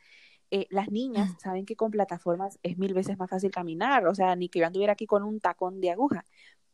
Eh, 0.52 0.66
las 0.70 0.90
niñas 0.90 1.36
saben 1.40 1.66
que 1.66 1.76
con 1.76 1.92
plataformas 1.92 2.60
es 2.64 2.78
mil 2.78 2.94
veces 2.94 3.18
más 3.18 3.30
fácil 3.30 3.52
caminar, 3.52 4.08
o 4.08 4.16
sea, 4.16 4.36
ni 4.36 4.50
que 4.50 4.60
yo 4.60 4.66
anduviera 4.66 4.94
aquí 4.94 5.06
con 5.06 5.24
un 5.24 5.40
tacón 5.40 5.80
de 5.80 5.92
aguja. 5.92 6.26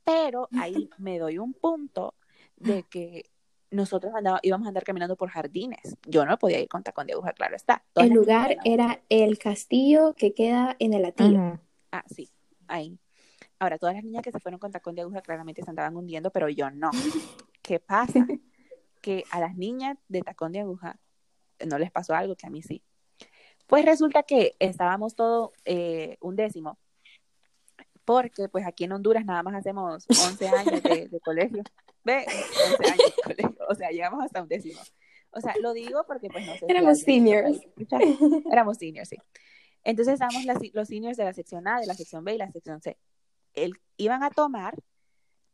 Pero 0.04 0.48
ahí 0.60 0.90
me 0.98 1.20
doy 1.20 1.38
un 1.38 1.54
punto 1.54 2.16
de 2.56 2.84
que 2.84 3.30
nosotros 3.72 4.14
andaba, 4.16 4.40
íbamos 4.42 4.66
a 4.66 4.70
andar 4.70 4.84
caminando 4.84 5.18
por 5.18 5.30
jardines. 5.30 5.98
Yo 6.08 6.26
no 6.26 6.38
podía 6.40 6.60
ir 6.60 6.70
con 6.70 6.84
tacón 6.84 7.08
de 7.08 7.14
aguja, 7.14 7.34
claro 7.34 7.56
está. 7.56 7.84
el 7.96 8.10
lugar 8.10 8.58
era 8.64 9.02
el 9.10 9.38
castillo 9.38 10.14
que 10.14 10.34
queda 10.34 10.76
en 10.80 10.94
el 10.94 11.02
latín. 11.02 11.60
Ah, 11.92 12.04
sí, 12.08 12.30
ahí. 12.68 12.98
Ahora, 13.60 13.78
todas 13.78 13.96
las 13.96 14.04
niñas 14.04 14.24
que 14.24 14.32
se 14.32 14.40
fueron 14.40 14.60
con 14.60 14.72
tacón 14.72 14.96
de 14.96 15.02
aguja 15.02 15.22
claramente 15.22 15.64
se 15.64 15.70
andaban 15.70 15.96
hundiendo, 15.96 16.32
pero 16.32 16.50
yo 16.50 16.70
no. 16.72 16.92
¿Qué 17.62 17.80
pasa? 17.80 18.26
Que 19.02 19.24
a 19.30 19.40
las 19.40 19.56
niñas 19.56 20.00
de 20.08 20.22
tacón 20.22 20.52
de 20.52 20.62
aguja 20.62 21.00
no 21.64 21.78
les 21.78 21.92
pasó 21.92 22.16
algo 22.16 22.36
que 22.36 22.48
a 22.48 22.50
mí 22.50 22.64
sí. 22.64 22.84
Pues 23.68 23.86
resulta 23.86 24.24
que 24.24 24.56
estábamos 24.58 25.14
todo 25.14 25.54
eh, 25.64 26.18
un 26.22 26.36
décimo, 26.36 26.80
porque 28.04 28.50
pues 28.50 28.66
aquí 28.66 28.86
en 28.86 28.94
Honduras 28.94 29.24
nada 29.24 29.44
más 29.44 29.54
hacemos 29.54 30.08
11 30.10 30.48
años 30.48 30.82
de, 30.82 31.20
colegio. 31.24 31.62
¿Ve? 32.04 32.26
11 32.80 32.92
años 32.92 33.16
de 33.16 33.22
colegio, 33.22 33.66
o 33.70 33.76
sea, 33.76 33.92
llegamos 33.92 34.26
hasta 34.26 34.42
un 34.42 34.48
décimo. 34.48 34.82
O 35.30 35.40
sea, 35.40 35.54
lo 35.62 35.74
digo 35.74 36.04
porque 36.08 36.28
pues 36.30 36.44
no 36.48 36.54
sé. 36.56 36.66
Éramos 36.68 37.02
seniors. 37.02 37.60
Éramos 38.52 38.78
seniors, 38.78 39.10
sí. 39.10 39.18
Entonces 39.84 40.16
estábamos 40.16 40.46
los 40.74 40.88
seniors 40.88 41.16
de 41.16 41.26
la 41.26 41.34
sección 41.34 41.68
A, 41.68 41.80
de 41.80 41.86
la 41.86 41.94
sección 41.94 42.24
B 42.24 42.34
y 42.34 42.38
la 42.40 42.50
sección 42.50 42.82
C 42.82 42.98
iban 43.98 44.24
a 44.24 44.30
tomar 44.30 44.76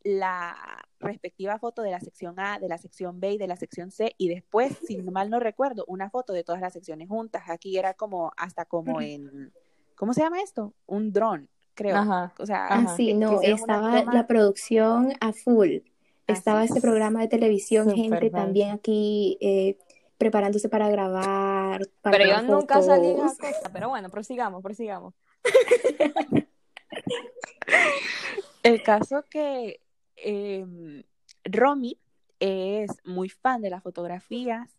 la 0.04 0.56
respectiva 1.00 1.60
foto 1.60 1.82
de 1.82 1.92
la 1.92 2.00
sección 2.00 2.40
A, 2.40 2.60
de 2.60 2.68
la 2.68 2.78
sección 2.78 3.20
B 3.20 3.34
y 3.34 3.38
de 3.38 3.48
la 3.48 3.56
sección 3.56 3.92
C 3.92 4.14
y 4.18 4.30
después, 4.30 4.78
si 4.86 4.98
mal 5.02 5.30
no 5.30 5.40
recuerdo, 5.40 5.86
una 5.88 6.10
foto 6.10 6.34
de 6.34 6.44
todas 6.44 6.62
las 6.62 6.74
secciones 6.74 7.08
juntas. 7.08 7.44
Aquí 7.48 7.78
era 7.78 7.94
como 7.94 8.32
hasta 8.38 8.66
como 8.66 9.02
en 9.02 9.52
¿cómo 9.96 10.14
se 10.14 10.22
llama 10.22 10.42
esto? 10.42 10.74
Un 10.88 11.12
dron, 11.12 11.50
creo. 11.74 12.02
O 12.40 12.46
sea, 12.46 12.68
ah, 12.68 12.96
sí, 12.96 13.14
no, 13.14 13.42
estaba 13.42 14.04
la 14.04 14.28
producción 14.28 15.14
a 15.20 15.34
full. 15.34 15.80
Estaba 16.28 16.64
este 16.64 16.82
programa 16.82 17.22
de 17.22 17.28
televisión, 17.28 17.94
gente 17.94 18.30
también 18.30 18.72
aquí 18.72 19.38
eh, 19.42 19.78
preparándose 20.18 20.70
para 20.70 20.90
grabar. 20.90 21.82
pero 22.04 22.26
yo 22.26 22.42
nunca 22.42 22.82
salí 22.82 23.10
en 23.10 23.18
la 23.18 23.34
pero 23.74 23.90
bueno, 23.90 24.10
prosigamos, 24.10 24.62
prosigamos. 24.64 25.14
El 28.64 28.84
caso 28.84 29.26
que 29.30 29.82
eh, 30.16 31.04
Romy 31.44 31.98
es 32.40 32.92
muy 33.06 33.30
fan 33.30 33.62
de 33.62 33.70
las 33.70 33.84
fotografías. 33.84 34.70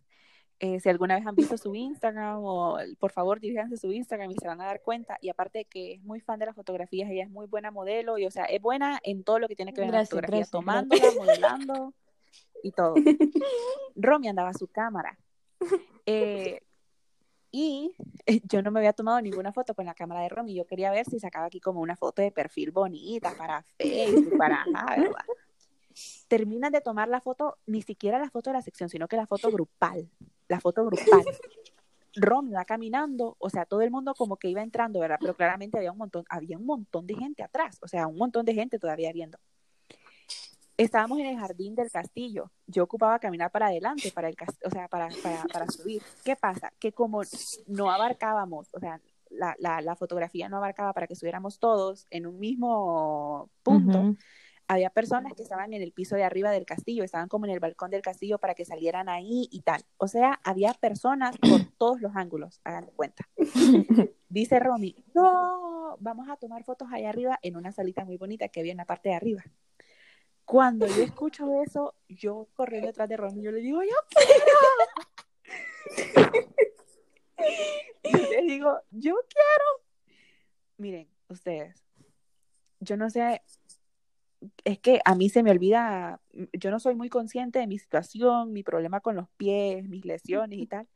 Eh, 0.61 0.79
si 0.79 0.89
alguna 0.89 1.17
vez 1.17 1.27
han 1.27 1.35
visto 1.35 1.57
su 1.59 1.75
Instagram, 1.75 2.39
o 2.45 2.79
por 3.01 3.11
favor 3.11 3.41
diríjanse 3.41 3.77
su 3.77 3.91
Instagram 3.91 4.31
y 4.31 4.37
se 4.37 4.47
van 4.47 4.61
a 4.61 4.67
dar 4.67 4.81
cuenta. 4.81 5.19
Y 5.21 5.29
aparte 5.29 5.59
de 5.59 5.65
que 5.65 5.95
es 5.95 6.03
muy 6.03 6.21
fan 6.21 6.39
de 6.39 6.47
las 6.47 6.55
fotografías, 6.55 7.11
ella 7.11 7.25
es 7.25 7.31
muy 7.31 7.47
buena 7.47 7.73
modelo 7.73 8.17
y, 8.19 8.27
o 8.27 8.31
sea, 8.31 8.45
es 8.45 8.63
buena 8.63 9.01
en 9.03 9.25
todo 9.25 9.41
lo 9.41 9.49
que 9.49 9.57
tiene 9.57 9.73
que 9.73 9.81
ver 9.81 9.91
con 9.91 9.99
la 9.99 10.07
fotografía, 10.07 10.45
tomándola, 10.45 11.03
modelando 11.17 11.95
y 12.63 12.71
todo. 12.71 12.95
Romy 13.97 14.29
andaba 14.29 14.51
a 14.51 14.55
su 14.55 14.69
cámara. 14.69 15.19
Eh, 16.05 16.61
Y 17.55 17.95
yo 18.45 18.63
no 18.63 18.71
me 18.71 18.81
había 18.81 18.95
tomado 18.95 19.21
ninguna 19.21 19.53
foto 19.53 19.75
con 19.75 19.85
la 19.85 19.95
cámara 19.95 20.23
de 20.23 20.31
Romy. 20.31 20.55
Yo 20.55 20.67
quería 20.67 20.91
ver 20.91 21.05
si 21.05 21.21
sacaba 21.21 21.47
aquí 21.47 21.61
como 21.61 21.81
una 21.81 21.97
foto 21.97 22.23
de 22.23 22.33
perfil 22.33 22.71
bonita 22.71 23.35
para 23.37 23.63
Facebook, 23.77 24.39
para 24.39 24.65
nada, 24.67 24.97
¿verdad? 24.97 25.25
Terminan 26.29 26.73
de 26.73 26.81
tomar 26.81 27.09
la 27.09 27.21
foto, 27.21 27.59
ni 27.67 27.83
siquiera 27.83 28.19
la 28.19 28.31
foto 28.31 28.49
de 28.49 28.55
la 28.55 28.63
sección, 28.63 28.89
sino 28.89 29.07
que 29.07 29.17
la 29.17 29.27
foto 29.27 29.51
grupal. 29.51 30.09
La 30.49 30.61
foto 30.61 30.87
grupal. 30.87 31.25
Romy 32.15 32.53
va 32.53 32.65
caminando, 32.65 33.37
o 33.39 33.51
sea, 33.51 33.67
todo 33.67 33.83
el 33.83 33.91
mundo 33.91 34.15
como 34.15 34.37
que 34.37 34.49
iba 34.49 34.63
entrando, 34.63 35.01
¿verdad? 35.01 35.19
Pero 35.21 35.35
claramente 35.35 35.77
había 35.77 35.93
un 35.93 35.99
montón, 35.99 36.25
había 36.29 36.57
un 36.57 36.67
montón 36.67 37.07
de 37.07 37.15
gente 37.15 37.43
atrás, 37.43 37.79
o 37.83 37.89
sea, 37.89 38.07
un 38.07 38.17
montón 38.17 38.45
de 38.47 38.55
gente 38.55 38.79
todavía 38.79 39.13
viendo. 39.13 39.39
Estábamos 40.77 41.19
en 41.19 41.27
el 41.27 41.39
jardín 41.39 41.75
del 41.75 41.91
castillo. 41.91 42.51
Yo 42.67 42.85
ocupaba 42.85 43.19
caminar 43.19 43.51
para 43.51 43.67
adelante, 43.67 44.11
para 44.13 44.29
el 44.29 44.37
o 44.65 44.71
sea, 44.71 44.89
para, 44.89 45.09
para, 45.53 45.67
subir. 45.67 46.03
¿Qué 46.25 46.37
pasa? 46.37 46.73
Que 46.79 46.93
como 46.93 47.23
no 47.67 47.91
abarcábamos, 47.91 48.69
o 48.73 48.81
sea, 48.81 49.01
la, 49.31 49.57
la, 49.59 49.97
fotografía 49.97 50.49
no 50.49 50.59
abarcaba 50.59 50.93
para 50.93 51.07
que 51.07 51.15
estuviéramos 51.15 51.59
todos 51.59 52.07
en 52.11 52.27
un 52.27 52.39
mismo 52.39 53.51
punto, 53.63 54.15
había 54.69 54.91
personas 54.91 55.35
que 55.35 55.43
estaban 55.43 55.73
en 55.73 55.83
el 55.83 55.93
piso 55.93 56.17
de 56.17 56.25
arriba 56.25 56.51
del 56.51 56.65
castillo, 56.65 57.05
estaban 57.05 57.29
como 57.29 57.47
en 57.47 57.53
el 57.53 57.61
balcón 57.61 57.91
del 57.91 58.03
castillo 58.03 58.39
para 58.39 58.55
que 58.55 58.65
salieran 58.65 59.09
ahí 59.09 59.49
y 59.51 59.61
tal. 59.61 59.83
O 59.99 60.09
sea, 60.09 60.41
había 60.45 60.73
personas 60.75 61.37
por 61.39 61.51
todos 61.79 62.01
los 62.01 62.17
ángulos, 62.17 62.61
hagan 62.65 62.87
cuenta. 62.97 63.29
Dice 64.29 64.59
Romy, 64.61 64.97
no, 65.15 65.97
vamos 66.01 66.29
a 66.29 66.37
tomar 66.37 66.65
fotos 66.65 66.89
allá 66.91 67.11
arriba 67.11 67.39
en 67.43 67.57
una 67.57 67.73
salita 67.73 68.05
muy 68.05 68.17
bonita 68.17 68.49
que 68.49 68.61
había 68.61 68.73
en 68.73 68.79
la 68.79 68.87
parte 68.87 69.11
de 69.11 69.15
arriba. 69.15 69.43
Cuando 70.45 70.87
yo 70.87 71.03
escucho 71.03 71.63
eso, 71.63 71.95
yo 72.09 72.49
corriendo 72.55 72.89
detrás 72.89 73.09
de 73.09 73.17
Romy, 73.17 73.43
yo 73.43 73.53
le 73.53 73.61
digo, 73.61 73.83
yo 73.83 73.97
quiero. 74.11 74.37
yo 78.05 78.19
le 78.19 78.43
digo, 78.43 78.81
yo 78.91 79.15
quiero. 79.29 79.85
Miren, 80.77 81.09
ustedes, 81.29 81.83
yo 82.81 82.97
no 82.97 83.09
sé 83.09 83.43
es 84.65 84.79
que 84.79 85.01
a 85.05 85.15
mí 85.15 85.29
se 85.29 85.43
me 85.43 85.51
olvida, 85.51 86.21
yo 86.53 86.71
no 86.71 86.81
soy 86.81 86.95
muy 86.95 87.09
consciente 87.09 87.59
de 87.59 87.67
mi 87.67 87.79
situación, 87.79 88.53
mi 88.53 88.63
problema 88.63 89.01
con 89.01 89.17
los 89.17 89.29
pies, 89.37 89.89
mis 89.89 90.05
lesiones 90.05 90.59
y 90.59 90.67
tal, 90.67 90.89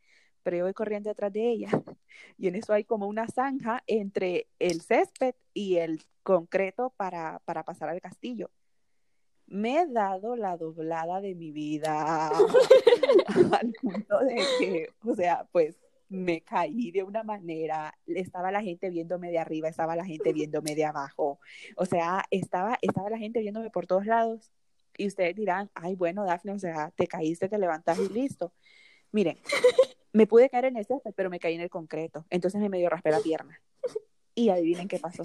pero 0.43 0.57
yo 0.59 0.65
voy 0.65 0.75
corriendo 0.75 1.11
detrás 1.11 1.33
de 1.33 1.51
ella 1.51 1.69
y 2.39 2.49
en 2.49 2.57
eso 2.57 2.73
hay 2.73 2.85
como 2.85 3.07
una 3.07 3.27
zanja 3.29 3.83
entre 3.87 4.49
el 4.59 4.81
césped 4.81 5.35
y 5.55 5.77
el 5.77 6.03
concreto 6.23 6.93
para, 6.97 7.41
para 7.45 7.65
pasar 7.65 7.89
al 7.89 8.01
castillo. 8.01 8.51
Me 9.47 9.81
he 9.81 9.87
dado 9.87 10.37
la 10.37 10.57
doblada 10.57 11.21
de 11.21 11.35
mi 11.35 11.53
vida 11.53 12.29
al 13.61 13.73
punto 13.81 14.19
de 14.21 14.37
que, 14.59 14.89
o 15.05 15.15
sea, 15.15 15.47
pues 15.53 15.77
me 16.09 16.41
caí 16.43 16.91
de 16.91 17.03
una 17.03 17.23
manera, 17.23 17.97
estaba 18.07 18.53
la 18.53 18.63
gente 18.63 18.91
viéndome 18.91 19.31
de 19.31 19.39
arriba, 19.39 19.69
estaba 19.69 19.97
la 19.97 20.05
gente 20.05 20.33
viéndome 20.33 20.75
de 20.75 20.85
abajo, 20.85 21.41
o 21.77 21.87
sea, 21.87 22.25
estaba, 22.31 22.79
estaba 22.83 23.11
la 23.11 23.19
gente 23.19 23.41
viéndome 23.41 23.71
por 23.71 23.87
todos 23.87 24.07
lados. 24.07 24.53
Y 24.99 25.07
ustedes 25.09 25.37
dirán, 25.37 25.71
ay, 25.75 25.95
bueno, 25.95 26.25
Dafne, 26.25 26.53
o 26.53 26.59
sea, 26.59 26.91
te 26.97 27.07
caíste, 27.07 27.51
te 27.51 27.59
levantaste 27.59 28.05
y 28.05 28.09
listo. 28.09 28.55
Miren, 29.13 29.37
me 30.15 30.27
pude 30.27 30.49
caer 30.49 30.67
en 30.67 30.79
ese, 30.79 30.95
pero 31.15 31.29
me 31.29 31.39
caí 31.39 31.55
en 31.55 31.61
el 31.61 31.69
concreto, 31.69 32.25
entonces 32.31 32.61
me 32.63 32.71
medio 32.71 32.89
raspé 32.89 33.11
la 33.11 33.21
pierna. 33.21 33.61
Y 34.35 34.49
adivinen 34.49 34.89
qué 34.89 34.99
pasó. 34.99 35.23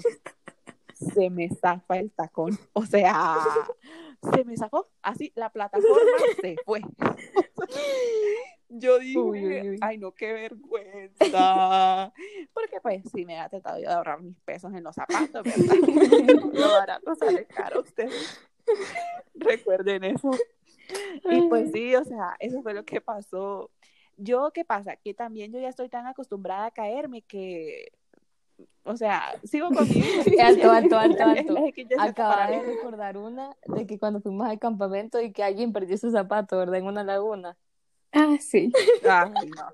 Se 0.94 1.30
me 1.30 1.48
zafa 1.48 1.98
el 1.98 2.10
tacón, 2.10 2.58
o 2.72 2.84
sea, 2.86 3.38
se 4.34 4.44
me 4.44 4.56
zafó, 4.56 4.88
así, 5.02 5.32
la 5.34 5.50
plataforma 5.50 5.96
se 6.40 6.56
fue. 6.64 6.80
Yo 8.74 8.98
dije, 8.98 9.76
ay 9.82 9.98
no, 9.98 10.12
qué 10.12 10.32
vergüenza. 10.32 12.12
Porque 12.54 12.80
pues 12.80 13.02
sí 13.12 13.26
me 13.26 13.38
ha 13.38 13.48
tratado 13.48 13.78
de 13.78 13.86
ahorrar 13.86 14.22
mis 14.22 14.38
pesos 14.40 14.72
en 14.72 14.82
los 14.82 14.94
zapatos, 14.94 15.42
¿verdad? 15.42 15.76
Lo 16.54 16.68
barato 16.68 17.14
sale 17.16 17.44
caro 17.46 17.80
ustedes. 17.80 18.40
Recuerden 19.34 20.04
eso. 20.04 20.30
Y 21.30 21.48
pues 21.48 21.70
sí, 21.72 21.94
o 21.96 22.04
sea, 22.04 22.36
eso 22.38 22.62
fue 22.62 22.72
lo 22.74 22.84
que 22.84 23.00
pasó. 23.00 23.70
Yo, 24.16 24.52
¿qué 24.52 24.64
pasa? 24.64 24.96
Que 24.96 25.12
también 25.14 25.52
yo 25.52 25.60
ya 25.60 25.68
estoy 25.68 25.88
tan 25.88 26.06
acostumbrada 26.06 26.66
a 26.66 26.70
caerme 26.70 27.22
que, 27.22 27.92
o 28.84 28.96
sea, 28.96 29.22
sigo 29.44 29.68
con 29.70 29.88
mi 29.88 29.94
vida. 29.94 30.24
Alto, 30.46 30.70
alto, 30.70 30.98
alto, 30.98 31.24
alto. 31.26 31.56
Acaba 31.98 32.48
de 32.48 32.62
recordar 32.62 33.16
una 33.16 33.56
de 33.66 33.86
que 33.86 33.98
cuando 33.98 34.20
fuimos 34.20 34.48
al 34.48 34.58
campamento 34.58 35.20
y 35.20 35.32
que 35.32 35.44
alguien 35.44 35.72
perdió 35.72 35.96
su 35.96 36.10
zapato, 36.10 36.58
¿verdad? 36.58 36.76
En 36.76 36.86
una 36.86 37.04
laguna. 37.04 37.56
Ah, 38.12 38.36
sí. 38.40 38.72
Ay, 39.08 39.30
no. 39.56 39.68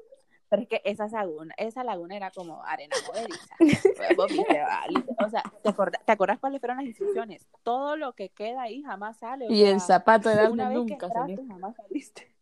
Pero 0.51 0.63
es 0.63 0.69
que 0.69 0.81
esa 0.85 1.07
laguna, 1.09 1.55
esa 1.59 1.85
laguna 1.85 2.17
era 2.17 2.31
como 2.31 2.65
arena 2.65 2.97
movediza. 3.07 3.55
o 5.19 5.29
sea, 5.29 5.43
¿te, 5.63 5.69
acuerdas, 5.69 6.01
¿te 6.07 6.13
acuerdas 6.13 6.39
cuáles 6.39 6.61
fueron 6.61 6.79
las 6.79 6.87
instrucciones? 6.87 7.47
Todo 7.63 7.97
lo 7.97 8.15
que 8.15 8.31
queda 8.31 8.63
ahí 8.63 8.83
jamás 8.83 9.19
sale. 9.19 9.47
y 9.51 9.65
el 9.65 9.81
zapato 9.81 10.31
de 10.31 10.49
una 10.49 10.71
vez 10.71 10.79
nunca 10.79 11.09
salió. 11.09 11.37
Jamás 11.47 11.77
saliste. 11.77 12.38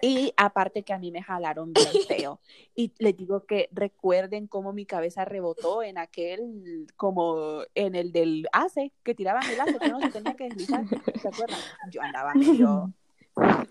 Y 0.00 0.32
aparte 0.36 0.82
que 0.82 0.92
a 0.92 0.98
mí 0.98 1.10
me 1.10 1.22
jalaron 1.22 1.72
bien 1.72 1.88
feo. 2.08 2.40
Y 2.74 2.92
les 2.98 3.16
digo 3.16 3.44
que 3.46 3.68
recuerden 3.72 4.46
cómo 4.46 4.72
mi 4.72 4.86
cabeza 4.86 5.24
rebotó 5.24 5.82
en 5.82 5.98
aquel, 5.98 6.86
como 6.96 7.62
en 7.74 7.94
el 7.94 8.12
del 8.12 8.46
ACE, 8.52 8.92
que 9.02 9.14
tiraban 9.14 9.48
el 9.50 9.60
ACE, 9.60 9.78
que 9.78 9.88
no 9.88 10.00
se 10.00 10.10
tenía 10.10 10.34
que 10.34 10.44
deslizar. 10.44 10.84
¿Se 11.20 11.28
acuerdan? 11.28 11.58
Yo 11.90 12.02
andaba 12.02 12.34
medio 12.34 12.92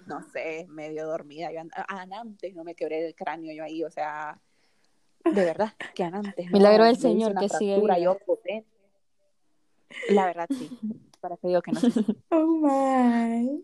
no 0.08 0.22
sé, 0.32 0.66
medio 0.70 1.08
dormida. 1.08 1.52
Yo 1.52 1.62
antes 1.88 2.56
no 2.56 2.64
me 2.64 2.76
quebré 2.76 3.08
el 3.08 3.16
cráneo 3.16 3.54
yo 3.54 3.64
ahí, 3.64 3.84
o 3.84 3.90
sea, 3.90 4.40
de 5.24 5.46
verdad, 5.46 5.74
que 5.96 6.04
antes. 6.04 6.52
Milagro 6.52 6.86
del 6.86 6.98
Señor 6.98 7.36
que 7.36 7.50
sigue. 7.50 7.82
Yo 8.02 8.18
potente. 8.26 8.70
La 10.10 10.26
verdad, 10.26 10.48
sí. 10.50 10.70
Para 11.22 11.38
que 11.38 11.48
digo 11.48 11.62
que 11.62 11.72
no. 11.72 11.80
Oh 12.32 12.48
my. 12.48 13.64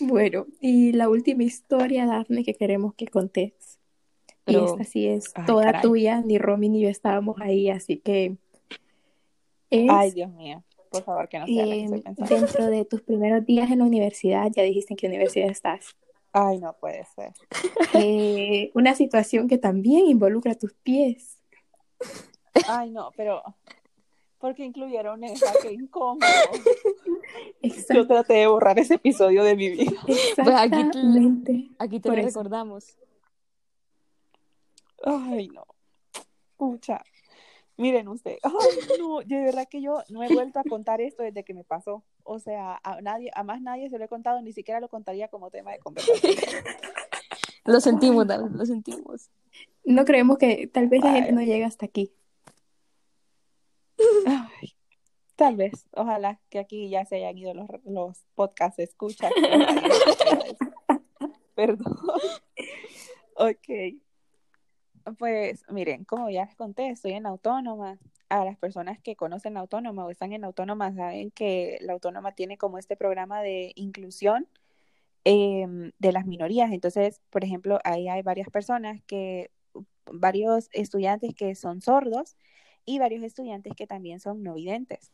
Bueno, 0.00 0.46
y 0.60 0.92
la 0.92 1.08
última 1.08 1.42
historia, 1.42 2.06
Daphne, 2.06 2.44
que 2.44 2.54
queremos 2.54 2.94
que 2.94 3.06
contes. 3.06 3.78
y 4.46 4.56
esta 4.56 4.84
sí 4.84 5.06
es 5.06 5.32
toda 5.46 5.80
tuya, 5.80 6.20
ni 6.20 6.38
Romy 6.38 6.68
ni 6.68 6.80
yo 6.80 6.88
estábamos 6.88 7.40
ahí, 7.40 7.70
así 7.70 7.98
que. 7.98 8.36
Ay, 9.70 10.10
Dios 10.12 10.32
mío 10.32 10.62
por 10.90 11.02
favor, 11.02 11.28
que 11.28 11.38
no 11.38 11.46
sea 11.46 11.64
em, 11.64 12.02
Dentro 12.28 12.66
de 12.66 12.84
tus 12.84 13.02
primeros 13.02 13.44
días 13.44 13.70
en 13.70 13.80
la 13.80 13.84
universidad, 13.84 14.50
ya 14.50 14.62
dijiste 14.62 14.94
en 14.94 14.96
qué 14.96 15.06
universidad 15.06 15.50
estás. 15.50 15.96
Ay, 16.32 16.58
no 16.58 16.74
puede 16.78 17.04
ser. 17.04 17.32
Eh, 17.94 18.70
una 18.74 18.94
situación 18.94 19.48
que 19.48 19.58
también 19.58 20.06
involucra 20.06 20.54
tus 20.54 20.74
pies. 20.74 21.40
Ay, 22.68 22.90
no, 22.90 23.12
pero 23.16 23.42
porque 24.38 24.64
incluyeron 24.64 25.24
esa 25.24 25.52
que 25.60 25.72
incómodo. 25.72 26.20
Yo 27.94 28.06
traté 28.06 28.34
de 28.34 28.46
borrar 28.46 28.78
ese 28.78 28.94
episodio 28.94 29.44
de 29.44 29.56
mi 29.56 29.70
vida. 29.70 30.00
Pues 30.06 30.48
aquí 30.48 30.90
te, 31.44 31.70
aquí 31.78 32.00
te 32.00 32.08
lo 32.08 32.14
recordamos. 32.14 32.96
Ay, 35.04 35.48
no. 35.48 35.64
Escucha. 36.52 37.02
Miren 37.76 38.08
usted, 38.08 38.38
ay, 38.42 38.98
no, 38.98 39.20
de 39.20 39.40
verdad 39.40 39.68
que 39.70 39.80
yo 39.80 40.02
no 40.08 40.24
he 40.24 40.34
vuelto 40.34 40.58
a 40.58 40.64
contar 40.64 41.00
esto 41.00 41.22
desde 41.22 41.44
que 41.44 41.54
me 41.54 41.62
pasó. 41.62 42.02
O 42.24 42.40
sea, 42.40 42.80
a 42.82 43.00
nadie, 43.00 43.30
a 43.32 43.44
más 43.44 43.60
nadie 43.60 43.88
se 43.88 43.98
lo 43.98 44.04
he 44.04 44.08
contado, 44.08 44.42
ni 44.42 44.52
siquiera 44.52 44.80
lo 44.80 44.88
contaría 44.88 45.28
como 45.28 45.48
tema 45.52 45.70
de 45.70 45.78
conversación. 45.78 46.34
lo 47.64 47.80
sentimos, 47.80 48.26
David, 48.26 48.50
lo 48.50 48.66
sentimos. 48.66 49.30
No 49.84 50.04
creemos 50.04 50.38
que 50.38 50.66
tal 50.66 50.88
vez 50.88 51.04
la 51.04 51.12
gente 51.12 51.30
no 51.30 51.40
llegue 51.40 51.64
hasta 51.64 51.86
aquí. 51.86 52.12
Ay, 54.26 54.74
tal 55.38 55.54
vez, 55.54 55.86
ojalá 55.92 56.40
que 56.50 56.58
aquí 56.58 56.90
ya 56.90 57.04
se 57.04 57.14
hayan 57.16 57.38
ido 57.38 57.54
los, 57.54 57.68
los 57.84 58.24
podcasts, 58.34 58.80
escucha. 58.80 59.30
Perdón. 61.54 61.96
Ok. 63.36 63.68
Pues 65.16 65.62
miren, 65.70 66.04
como 66.04 66.28
ya 66.28 66.44
les 66.44 66.56
conté, 66.56 66.90
estoy 66.90 67.12
en 67.12 67.24
autónoma. 67.24 67.98
A 68.28 68.44
las 68.44 68.58
personas 68.58 68.98
que 69.00 69.16
conocen 69.16 69.54
la 69.54 69.60
autónoma 69.60 70.04
o 70.04 70.10
están 70.10 70.32
en 70.32 70.44
autónoma 70.44 70.92
saben 70.92 71.30
que 71.30 71.78
la 71.82 71.94
autónoma 71.94 72.32
tiene 72.32 72.58
como 72.58 72.76
este 72.76 72.96
programa 72.96 73.40
de 73.40 73.72
inclusión 73.76 74.48
em, 75.24 75.92
de 75.98 76.12
las 76.12 76.26
minorías. 76.26 76.72
Entonces, 76.72 77.22
por 77.30 77.44
ejemplo, 77.44 77.78
ahí 77.84 78.08
hay 78.08 78.22
varias 78.22 78.50
personas 78.50 79.00
que, 79.06 79.50
varios 80.12 80.68
estudiantes 80.72 81.34
que 81.34 81.54
son 81.54 81.80
sordos 81.80 82.36
y 82.84 82.98
varios 82.98 83.22
estudiantes 83.22 83.74
que 83.76 83.86
también 83.86 84.18
son 84.20 84.42
no 84.42 84.54
videntes. 84.54 85.12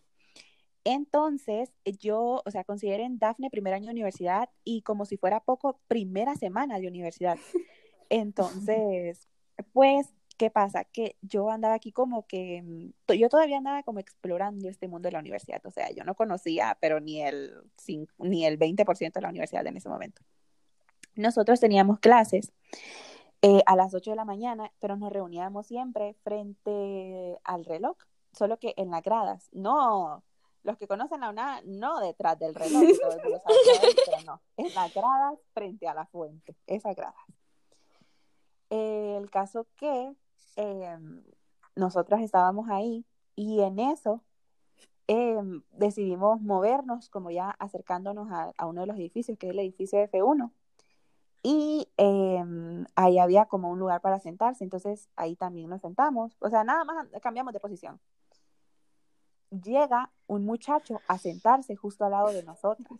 Entonces, 0.85 1.71
yo, 1.99 2.43
o 2.45 2.51
sea, 2.51 2.63
consideren 2.65 3.19
Dafne 3.19 3.51
primer 3.51 3.73
año 3.73 3.87
de 3.87 3.93
universidad 3.93 4.51
y 4.65 4.83
como 4.83 5.07
si 5.07 5.17
fuera 5.17 5.41
poco, 5.41 5.81
primera 5.89 6.35
semana 6.37 6.79
de 6.79 6.89
universidad. 6.89 7.39
Entonces, 8.11 9.27
pues, 9.73 10.13
¿qué 10.37 10.51
pasa? 10.51 10.85
Que 10.85 11.17
yo 11.23 11.51
andaba 11.51 11.75
aquí 11.75 11.91
como 11.91 12.27
que, 12.27 12.63
mm, 12.63 13.13
yo 13.15 13.29
todavía 13.31 13.59
andaba 13.59 13.83
como 13.83 13.99
explorando 13.99 14.69
este 14.69 14.89
mundo 14.89 15.09
de 15.09 15.13
la 15.13 15.21
universidad, 15.21 15.65
o 15.65 15.71
sea, 15.71 15.91
yo 15.91 16.05
no 16.05 16.15
conocía, 16.15 16.77
pero 16.81 17.01
ni 17.01 17.23
el, 17.23 17.55
ni 18.19 18.45
el 18.45 18.59
20% 18.59 19.13
de 19.13 19.21
la 19.23 19.31
universidad 19.31 19.67
en 19.67 19.79
ese 19.79 19.89
momento. 19.89 20.23
Nosotros 21.17 21.61
teníamos 21.61 21.99
clases 22.01 22.53
eh, 23.41 23.63
a 23.67 23.77
las 23.77 23.95
8 23.95 24.11
de 24.11 24.17
la 24.17 24.25
mañana, 24.25 24.73
pero 24.81 24.97
nos 24.97 25.13
reuníamos 25.13 25.67
siempre 25.67 26.15
frente 26.25 27.39
al 27.45 27.65
reloj, 27.65 27.97
solo 28.33 28.59
que 28.59 28.75
en 28.77 28.91
las 28.91 29.03
gradas, 29.03 29.49
no, 29.53 30.25
los 30.65 30.79
que 30.79 30.89
conocen 30.89 31.21
la 31.21 31.31
UNA, 31.31 31.61
no 31.65 32.01
detrás 32.01 32.39
del 32.39 32.55
reloj, 32.55 32.83
pero 34.07 34.21
no, 34.27 34.41
en 34.57 34.75
las 34.75 34.93
gradas 34.93 35.39
frente 35.53 35.87
a 35.87 35.95
la 35.95 36.07
fuente, 36.07 36.57
esas 36.67 36.97
gradas. 36.97 37.15
el 38.71 39.31
caso 39.31 39.67
que 39.77 40.15
em, 40.57 41.23
nosotras 41.77 42.23
estábamos 42.23 42.69
ahí 42.71 43.05
y 43.37 43.61
en 43.61 43.79
eso 43.79 44.23
em, 45.07 45.63
decidimos 45.73 46.41
movernos, 46.41 47.09
como 47.11 47.31
ya 47.31 47.51
acercándonos 47.51 48.31
a, 48.33 48.53
a, 48.57 48.67
uno 48.67 48.81
de 48.81 48.87
los 48.87 48.97
edificios, 48.97 49.39
que 49.39 49.47
es 49.47 49.53
el 49.53 49.59
edificio 49.61 49.99
F1. 49.99 50.51
Y 51.47 51.87
em, 51.99 52.87
ahí 52.97 53.19
había 53.19 53.45
como 53.45 53.71
un 53.71 53.79
lugar 53.79 54.01
para 54.01 54.19
sentarse, 54.19 54.65
entonces 54.65 55.11
ahí 55.15 55.37
también 55.37 55.69
nos 55.69 55.83
sentamos. 55.83 56.35
O 56.41 56.49
sea, 56.49 56.65
nada 56.65 56.85
más 56.85 57.07
cambiamos 57.21 57.53
de 57.53 57.61
posición. 57.61 58.01
Llega 59.63 60.11
un 60.27 60.45
muchacho 60.45 61.01
a 61.07 61.19
sentarse 61.19 61.77
justo 61.77 62.05
al 62.05 62.13
lado 62.13 62.33
de 62.33 62.43
nosotros. 62.43 62.99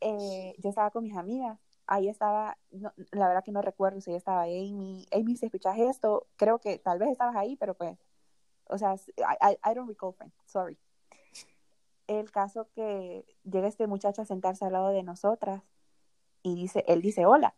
Eh, 0.00 0.54
yo 0.58 0.68
estaba 0.68 0.92
con 0.92 1.02
mis 1.02 1.16
amigas, 1.16 1.58
ahí 1.88 2.08
estaba, 2.08 2.56
la 2.70 3.26
verdad 3.26 3.42
que 3.42 3.50
no 3.50 3.62
recuerdo 3.62 4.00
si 4.00 4.14
estaba 4.14 4.42
Amy. 4.42 5.08
Amy, 5.10 5.36
si 5.36 5.46
escuchas 5.46 5.76
esto, 5.76 6.28
creo 6.36 6.60
que 6.60 6.78
tal 6.78 7.00
vez 7.00 7.10
estabas 7.10 7.34
ahí, 7.34 7.56
pero 7.56 7.74
pues, 7.74 7.98
o 8.68 8.78
sea, 8.78 8.94
I, 8.94 9.58
I 9.68 9.74
don't 9.74 9.88
recall, 9.88 10.12
friend, 10.12 10.32
sorry. 10.46 10.78
El 12.06 12.30
caso 12.30 12.68
que 12.76 13.26
llega 13.42 13.66
este 13.66 13.88
muchacho 13.88 14.22
a 14.22 14.24
sentarse 14.24 14.64
al 14.64 14.72
lado 14.72 14.90
de 14.90 15.02
nosotras 15.02 15.64
y 16.44 16.54
dice, 16.54 16.84
él 16.86 17.02
dice 17.02 17.26
hola. 17.26 17.56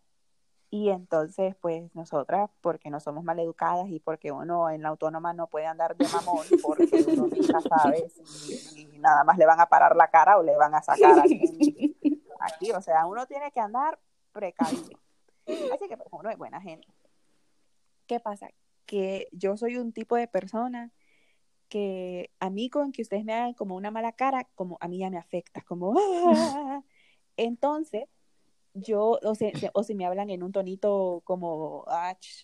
Y 0.72 0.90
entonces, 0.90 1.56
pues 1.60 1.92
nosotras, 1.96 2.48
porque 2.60 2.90
no 2.90 3.00
somos 3.00 3.24
maleducadas 3.24 3.88
y 3.88 3.98
porque 3.98 4.30
uno 4.30 4.70
en 4.70 4.82
la 4.82 4.90
autónoma 4.90 5.32
no 5.32 5.48
puede 5.48 5.66
andar 5.66 5.96
de 5.96 6.06
mamón, 6.06 6.46
porque 6.62 7.04
uno 7.08 7.26
nunca 7.26 7.60
sabe 7.60 8.08
si, 8.24 8.86
nada 8.98 9.24
más 9.24 9.36
le 9.36 9.46
van 9.46 9.60
a 9.60 9.66
parar 9.66 9.96
la 9.96 10.08
cara 10.08 10.38
o 10.38 10.44
le 10.44 10.56
van 10.56 10.74
a 10.76 10.82
sacar 10.82 11.18
aquí. 11.18 11.96
aquí. 12.40 12.70
O 12.70 12.80
sea, 12.80 13.04
uno 13.06 13.26
tiene 13.26 13.50
que 13.50 13.58
andar 13.58 13.98
precavido. 14.30 14.96
Así 15.72 15.88
que 15.88 15.96
pues, 15.96 16.08
uno 16.12 16.30
es 16.30 16.38
buena 16.38 16.60
gente. 16.60 16.86
¿Qué 18.06 18.20
pasa? 18.20 18.48
Que 18.86 19.28
yo 19.32 19.56
soy 19.56 19.76
un 19.76 19.92
tipo 19.92 20.14
de 20.14 20.28
persona 20.28 20.92
que 21.68 22.30
a 22.38 22.48
mí 22.48 22.70
con 22.70 22.92
que 22.92 23.02
ustedes 23.02 23.24
me 23.24 23.34
hagan 23.34 23.54
como 23.54 23.74
una 23.74 23.90
mala 23.90 24.12
cara, 24.12 24.48
como 24.54 24.78
a 24.80 24.86
mí 24.86 24.98
ya 24.98 25.10
me 25.10 25.18
afecta, 25.18 25.62
como... 25.62 25.94
¡ah! 26.36 26.82
Entonces, 27.36 28.04
yo, 28.74 29.18
o, 29.22 29.34
sea, 29.34 29.52
o 29.74 29.82
si 29.82 29.94
me 29.94 30.06
hablan 30.06 30.30
en 30.30 30.42
un 30.42 30.52
tonito 30.52 31.22
como, 31.24 31.84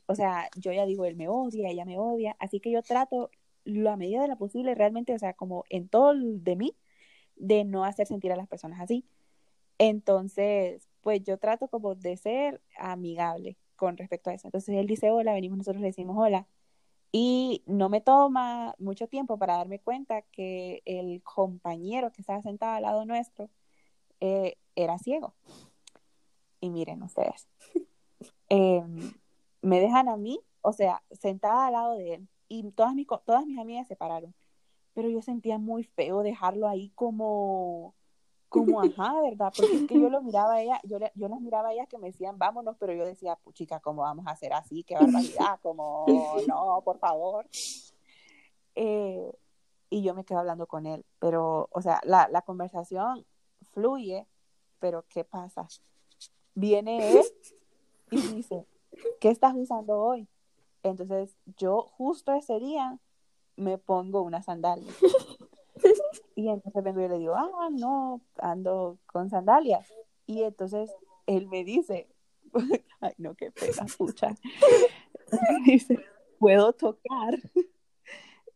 o 0.06 0.14
sea, 0.14 0.48
yo 0.56 0.72
ya 0.72 0.86
digo, 0.86 1.04
él 1.04 1.16
me 1.16 1.28
odia, 1.28 1.70
ella 1.70 1.84
me 1.84 1.98
odia, 1.98 2.36
así 2.40 2.60
que 2.60 2.70
yo 2.70 2.82
trato 2.82 3.30
la 3.64 3.96
medida 3.96 4.22
de 4.22 4.28
la 4.28 4.36
posible 4.36 4.74
realmente, 4.74 5.14
o 5.14 5.18
sea, 5.18 5.34
como 5.34 5.64
en 5.70 5.88
todo 5.88 6.14
de 6.16 6.56
mí, 6.56 6.76
de 7.36 7.64
no 7.64 7.84
hacer 7.84 8.06
sentir 8.06 8.32
a 8.32 8.36
las 8.36 8.48
personas 8.48 8.80
así. 8.80 9.04
Entonces, 9.78 10.88
pues 11.02 11.22
yo 11.24 11.38
trato 11.38 11.68
como 11.68 11.94
de 11.94 12.16
ser 12.16 12.62
amigable 12.78 13.58
con 13.76 13.96
respecto 13.96 14.30
a 14.30 14.34
eso. 14.34 14.48
Entonces 14.48 14.74
él 14.76 14.86
dice 14.86 15.10
hola, 15.10 15.34
venimos 15.34 15.58
nosotros 15.58 15.82
le 15.82 15.88
decimos 15.88 16.16
hola. 16.18 16.48
Y 17.12 17.62
no 17.66 17.88
me 17.88 18.00
toma 18.00 18.74
mucho 18.78 19.08
tiempo 19.08 19.38
para 19.38 19.56
darme 19.56 19.80
cuenta 19.80 20.22
que 20.22 20.82
el 20.84 21.22
compañero 21.22 22.12
que 22.12 22.20
estaba 22.22 22.42
sentado 22.42 22.74
al 22.74 22.82
lado 22.82 23.04
nuestro 23.06 23.50
eh, 24.20 24.56
era 24.74 24.98
ciego. 24.98 25.34
Y 26.66 26.70
miren 26.70 27.00
ustedes, 27.00 27.46
em, 28.48 29.12
me 29.62 29.78
dejan 29.78 30.08
a 30.08 30.16
mí, 30.16 30.40
o 30.62 30.72
sea, 30.72 31.00
sentada 31.12 31.68
al 31.68 31.74
lado 31.74 31.94
de 31.96 32.14
él, 32.14 32.28
y 32.48 32.68
todas 32.72 32.92
mis, 32.92 33.06
todas 33.24 33.46
mis 33.46 33.56
amigas 33.60 33.86
se 33.86 33.94
pararon. 33.94 34.34
Pero 34.92 35.08
yo 35.08 35.22
sentía 35.22 35.58
muy 35.58 35.84
feo 35.84 36.24
dejarlo 36.24 36.66
ahí 36.66 36.90
como, 36.96 37.94
como, 38.48 38.80
ajá, 38.82 39.20
¿verdad? 39.20 39.52
Porque 39.56 39.76
es 39.76 39.86
que 39.86 40.00
yo 40.00 40.10
lo 40.10 40.22
miraba 40.22 40.54
a 40.54 40.60
ella, 40.60 40.80
yo, 40.82 40.98
yo 41.14 41.28
las 41.28 41.40
miraba 41.40 41.68
a 41.68 41.72
ellas 41.72 41.86
que 41.88 41.98
me 41.98 42.08
decían, 42.08 42.36
vámonos, 42.36 42.76
pero 42.80 42.92
yo 42.92 43.06
decía, 43.06 43.36
puchica, 43.36 43.78
¿cómo 43.78 44.02
vamos 44.02 44.26
a 44.26 44.32
hacer 44.32 44.52
así? 44.52 44.82
Qué 44.82 44.94
barbaridad, 44.94 45.60
como, 45.62 46.04
no, 46.48 46.82
por 46.84 46.98
favor. 46.98 47.46
Eh, 48.74 49.32
y 49.88 50.02
yo 50.02 50.16
me 50.16 50.24
quedo 50.24 50.40
hablando 50.40 50.66
con 50.66 50.86
él, 50.86 51.06
pero, 51.20 51.68
o 51.70 51.80
sea, 51.80 52.00
la, 52.02 52.26
la 52.28 52.42
conversación 52.42 53.24
fluye, 53.70 54.26
pero 54.80 55.04
¿qué 55.08 55.22
pasa? 55.22 55.68
Viene 56.56 57.12
él 57.12 57.24
y 58.10 58.20
dice, 58.34 58.66
¿qué 59.20 59.28
estás 59.28 59.54
usando 59.54 59.98
hoy? 59.98 60.26
Entonces 60.82 61.36
yo 61.56 61.82
justo 61.82 62.32
ese 62.32 62.58
día 62.58 62.98
me 63.54 63.78
pongo 63.78 64.22
una 64.22 64.42
sandalia. 64.42 64.92
Y 66.34 66.48
entonces 66.48 66.82
vengo 66.82 67.00
y 67.00 67.08
le 67.08 67.18
digo, 67.18 67.34
ah, 67.34 67.68
no, 67.70 68.20
ando 68.38 68.98
con 69.06 69.30
sandalias. 69.30 69.86
Y 70.26 70.42
entonces 70.42 70.90
él 71.26 71.46
me 71.48 71.64
dice, 71.64 72.08
ay, 73.00 73.12
no, 73.18 73.34
qué 73.34 73.50
pena, 73.50 73.84
escucha. 73.84 74.34
dice, 75.66 75.98
¿puedo 76.38 76.72
tocar? 76.72 77.38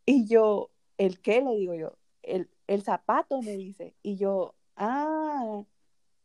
Y 0.06 0.26
yo, 0.26 0.70
¿el 0.98 1.20
qué? 1.20 1.42
Le 1.42 1.56
digo 1.56 1.74
yo, 1.74 1.96
el, 2.22 2.50
el 2.66 2.82
zapato 2.82 3.42
me 3.42 3.56
dice. 3.56 3.94
Y 4.02 4.16
yo, 4.16 4.54
ah, 4.76 5.62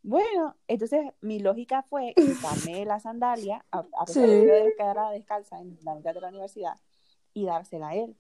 bueno, 0.05 0.55
entonces 0.67 1.01
mi 1.21 1.39
lógica 1.39 1.81
fue 1.81 2.13
quitarme 2.15 2.85
la 2.85 2.99
sandalia, 2.99 3.65
a, 3.71 3.79
a 3.79 4.05
pesar 4.05 4.27
de 4.27 4.75
quedar 4.77 5.11
descalza 5.11 5.59
en 5.59 5.79
la 5.81 5.95
mitad 5.95 6.13
de 6.13 6.21
la 6.21 6.29
universidad, 6.29 6.79
y 7.33 7.45
dársela 7.45 7.89
a 7.89 7.95
él. 7.95 8.15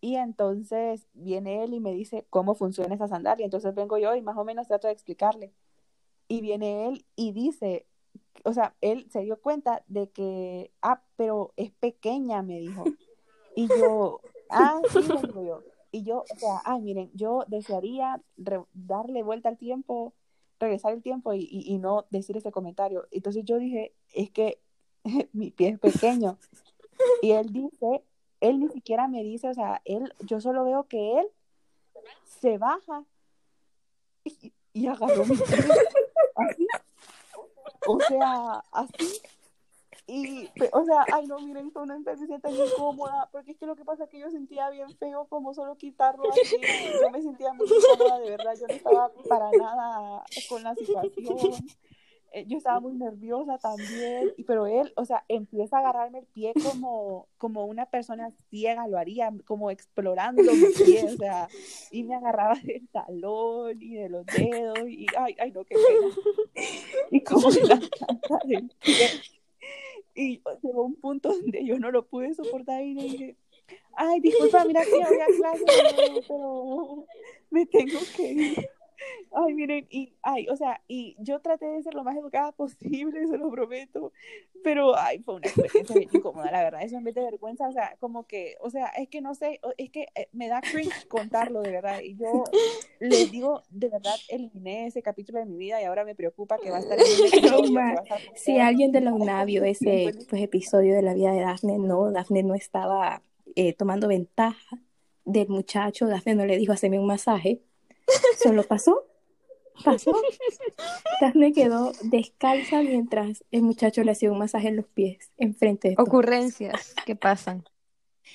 Y 0.00 0.14
entonces 0.14 1.08
viene 1.14 1.64
él 1.64 1.74
y 1.74 1.80
me 1.80 1.92
dice 1.92 2.24
cómo 2.30 2.54
funciona 2.54 2.94
esa 2.94 3.08
sandalia. 3.08 3.44
Entonces 3.44 3.74
vengo 3.74 3.98
yo 3.98 4.14
y 4.14 4.22
más 4.22 4.36
o 4.36 4.44
menos 4.44 4.68
trato 4.68 4.86
de 4.86 4.92
explicarle. 4.92 5.52
Y 6.28 6.40
viene 6.40 6.86
él 6.86 7.04
y 7.16 7.32
dice, 7.32 7.84
o 8.44 8.52
sea, 8.52 8.76
él 8.80 9.10
se 9.10 9.22
dio 9.22 9.40
cuenta 9.40 9.82
de 9.88 10.10
que, 10.10 10.70
ah, 10.82 11.02
pero 11.16 11.52
es 11.56 11.72
pequeña, 11.72 12.42
me 12.42 12.60
dijo. 12.60 12.84
Y 13.56 13.66
yo, 13.66 14.20
ah, 14.50 14.80
sí, 14.92 15.00
digo 15.24 15.42
yo. 15.42 15.62
Y 15.90 16.04
yo, 16.04 16.18
o 16.20 16.38
sea, 16.38 16.62
ay, 16.64 16.80
miren, 16.80 17.10
yo 17.12 17.44
desearía 17.48 18.22
darle 18.36 19.24
vuelta 19.24 19.48
al 19.48 19.58
tiempo 19.58 20.12
regresar 20.60 20.92
el 20.92 21.02
tiempo 21.02 21.32
y, 21.34 21.48
y, 21.50 21.78
no 21.78 22.06
decir 22.10 22.36
ese 22.36 22.52
comentario. 22.52 23.06
Entonces 23.10 23.44
yo 23.44 23.58
dije, 23.58 23.94
es 24.14 24.30
que 24.30 24.60
mi 25.32 25.50
pie 25.50 25.70
es 25.70 25.78
pequeño. 25.78 26.38
Y 27.22 27.30
él 27.30 27.52
dice, 27.52 28.02
él 28.40 28.58
ni 28.58 28.68
siquiera 28.70 29.06
me 29.06 29.22
dice, 29.22 29.48
o 29.48 29.54
sea, 29.54 29.80
él, 29.84 30.12
yo 30.18 30.40
solo 30.40 30.64
veo 30.64 30.88
que 30.88 31.20
él 31.20 31.28
se 32.40 32.58
baja 32.58 33.04
y, 34.24 34.52
y 34.72 34.88
agarró 34.88 35.24
mi 35.24 35.36
pie. 35.36 35.46
Así. 36.34 36.66
O 37.86 38.00
sea, 38.00 38.64
así. 38.72 39.22
Y, 40.10 40.48
o 40.72 40.84
sea, 40.86 41.04
ay 41.12 41.26
no, 41.26 41.38
miren, 41.38 41.70
fue 41.70 41.82
una 41.82 41.94
experiencia 41.96 42.38
tan 42.38 42.54
incómoda, 42.54 43.28
porque 43.30 43.52
es 43.52 43.58
que 43.58 43.66
lo 43.66 43.76
que 43.76 43.84
pasa 43.84 44.04
es 44.04 44.10
que 44.10 44.18
yo 44.18 44.30
sentía 44.30 44.70
bien 44.70 44.88
feo 44.96 45.26
como 45.26 45.52
solo 45.52 45.76
quitarlo 45.76 46.24
así, 46.32 46.56
yo 47.02 47.10
me 47.10 47.20
sentía 47.20 47.52
muy 47.52 47.66
incómoda, 47.66 48.18
de 48.18 48.30
verdad, 48.30 48.54
yo 48.58 48.66
no 48.68 48.74
estaba 48.74 49.12
para 49.28 49.50
nada 49.50 50.24
con 50.48 50.62
la 50.62 50.74
situación, 50.74 51.52
eh, 52.32 52.46
yo 52.46 52.56
estaba 52.56 52.80
muy 52.80 52.94
nerviosa 52.94 53.58
también, 53.58 54.32
pero 54.46 54.66
él, 54.66 54.94
o 54.96 55.04
sea, 55.04 55.26
empieza 55.28 55.76
a 55.76 55.80
agarrarme 55.80 56.20
el 56.20 56.26
pie 56.26 56.54
como, 56.54 57.28
como 57.36 57.66
una 57.66 57.84
persona 57.84 58.30
ciega 58.48 58.88
lo 58.88 58.96
haría, 58.96 59.30
como 59.44 59.70
explorando 59.70 60.42
mi 60.42 60.72
pie, 60.86 61.04
o 61.04 61.16
sea, 61.18 61.48
y 61.90 62.02
me 62.04 62.14
agarraba 62.14 62.54
del 62.64 62.88
talón 62.88 63.76
y 63.82 63.96
de 63.96 64.08
los 64.08 64.24
dedos, 64.24 64.88
y 64.88 65.04
ay, 65.18 65.36
ay 65.38 65.52
no, 65.52 65.64
qué 65.64 65.74
pena, 65.74 66.64
y 67.10 67.20
como 67.20 67.50
la 67.50 67.78
del 68.46 68.70
pie 68.82 69.37
y 70.18 70.42
llegó 70.62 70.84
un 70.84 70.96
punto 70.96 71.28
donde 71.40 71.64
yo 71.64 71.78
no 71.78 71.90
lo 71.90 72.06
pude 72.06 72.34
soportar 72.34 72.82
y 72.82 72.94
le 72.94 73.02
dije, 73.02 73.36
ay, 73.96 74.20
disculpa, 74.20 74.64
mira 74.64 74.84
que 74.84 75.02
había 75.02 75.26
clase, 75.26 75.64
pero 76.26 77.06
me 77.50 77.66
tengo 77.66 77.98
que 78.16 78.32
ir. 78.32 78.68
Ay, 79.32 79.54
miren, 79.54 79.86
y, 79.90 80.14
ay, 80.22 80.48
o 80.48 80.56
sea, 80.56 80.82
y 80.88 81.16
yo 81.18 81.40
traté 81.40 81.66
de 81.66 81.82
ser 81.82 81.94
lo 81.94 82.04
más 82.04 82.16
educada 82.16 82.52
posible, 82.56 83.26
se 83.26 83.38
lo 83.38 83.50
prometo, 83.50 84.12
pero, 84.62 84.96
ay, 84.96 85.20
fue 85.20 85.36
una 85.36 85.48
experiencia 85.48 85.94
bien 85.94 86.10
incómoda, 86.12 86.50
la 86.50 86.62
verdad, 86.62 86.82
eso 86.82 86.96
en 86.96 87.04
vez 87.04 87.14
de 87.14 87.22
vergüenza, 87.22 87.68
o 87.68 87.72
sea, 87.72 87.96
como 88.00 88.26
que, 88.26 88.56
o 88.60 88.70
sea, 88.70 88.86
es 88.88 89.08
que 89.08 89.20
no 89.20 89.34
sé, 89.34 89.60
es 89.76 89.90
que 89.90 90.08
eh, 90.14 90.28
me 90.32 90.48
da 90.48 90.60
cringe 90.60 91.06
contarlo, 91.08 91.62
de 91.62 91.70
verdad, 91.70 92.00
y 92.00 92.16
yo 92.16 92.44
les 93.00 93.30
digo, 93.30 93.62
de 93.70 93.88
verdad, 93.88 94.16
eliminé 94.28 94.86
ese 94.86 95.02
capítulo 95.02 95.38
de 95.38 95.46
mi 95.46 95.56
vida 95.56 95.80
y 95.80 95.84
ahora 95.84 96.04
me 96.04 96.14
preocupa 96.14 96.58
que 96.58 96.70
va 96.70 96.78
a 96.78 96.80
estar 96.80 96.98
en 96.98 97.98
Si 98.34 98.58
alguien 98.58 98.92
de 98.92 99.00
la 99.00 99.12
UNAVio 99.14 99.64
ese 99.64 100.12
pues, 100.28 100.42
episodio 100.42 100.94
de 100.94 101.02
la 101.02 101.14
vida 101.14 101.32
de 101.32 101.40
Daphne, 101.40 101.78
no, 101.78 102.10
Daphne 102.10 102.42
no 102.42 102.54
estaba 102.54 103.22
eh, 103.54 103.72
tomando 103.72 104.08
ventaja 104.08 104.78
del 105.24 105.48
muchacho, 105.48 106.06
Daphne 106.06 106.34
no 106.34 106.46
le 106.46 106.56
dijo, 106.56 106.72
haceme 106.72 106.98
un 106.98 107.06
masaje, 107.06 107.62
solo 108.42 108.62
pasó 108.62 109.08
pasó. 109.84 110.12
Daphne 111.20 111.52
quedó 111.52 111.92
descalza 112.02 112.82
mientras 112.82 113.44
el 113.50 113.62
muchacho 113.62 114.02
le 114.02 114.12
hacía 114.12 114.30
un 114.30 114.38
masaje 114.38 114.68
en 114.68 114.76
los 114.76 114.86
pies, 114.86 115.30
enfrente 115.36 115.90
de 115.90 115.94
Ocurrencias 115.98 116.94
que 117.06 117.16
pasan. 117.16 117.64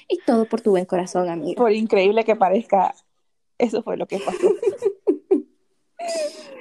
Y 0.08 0.20
todo 0.26 0.46
por 0.46 0.62
tu 0.62 0.72
buen 0.72 0.86
corazón, 0.86 1.30
amigo. 1.30 1.62
Por 1.62 1.72
increíble 1.72 2.24
que 2.24 2.36
parezca, 2.36 2.94
eso 3.58 3.84
fue 3.84 3.98
lo 3.98 4.08
que 4.08 4.20
pasó. 4.20 4.52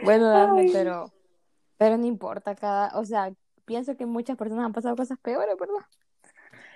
bueno, 0.04 0.28
Daphne, 0.28 0.70
pero, 0.72 1.12
pero 1.78 1.96
no 1.96 2.06
importa, 2.06 2.54
cada, 2.54 2.98
o 2.98 3.04
sea, 3.04 3.32
pienso 3.64 3.96
que 3.96 4.06
muchas 4.06 4.36
personas 4.36 4.66
han 4.66 4.72
pasado 4.72 4.96
cosas 4.96 5.18
peores, 5.18 5.56
¿verdad? 5.58 5.86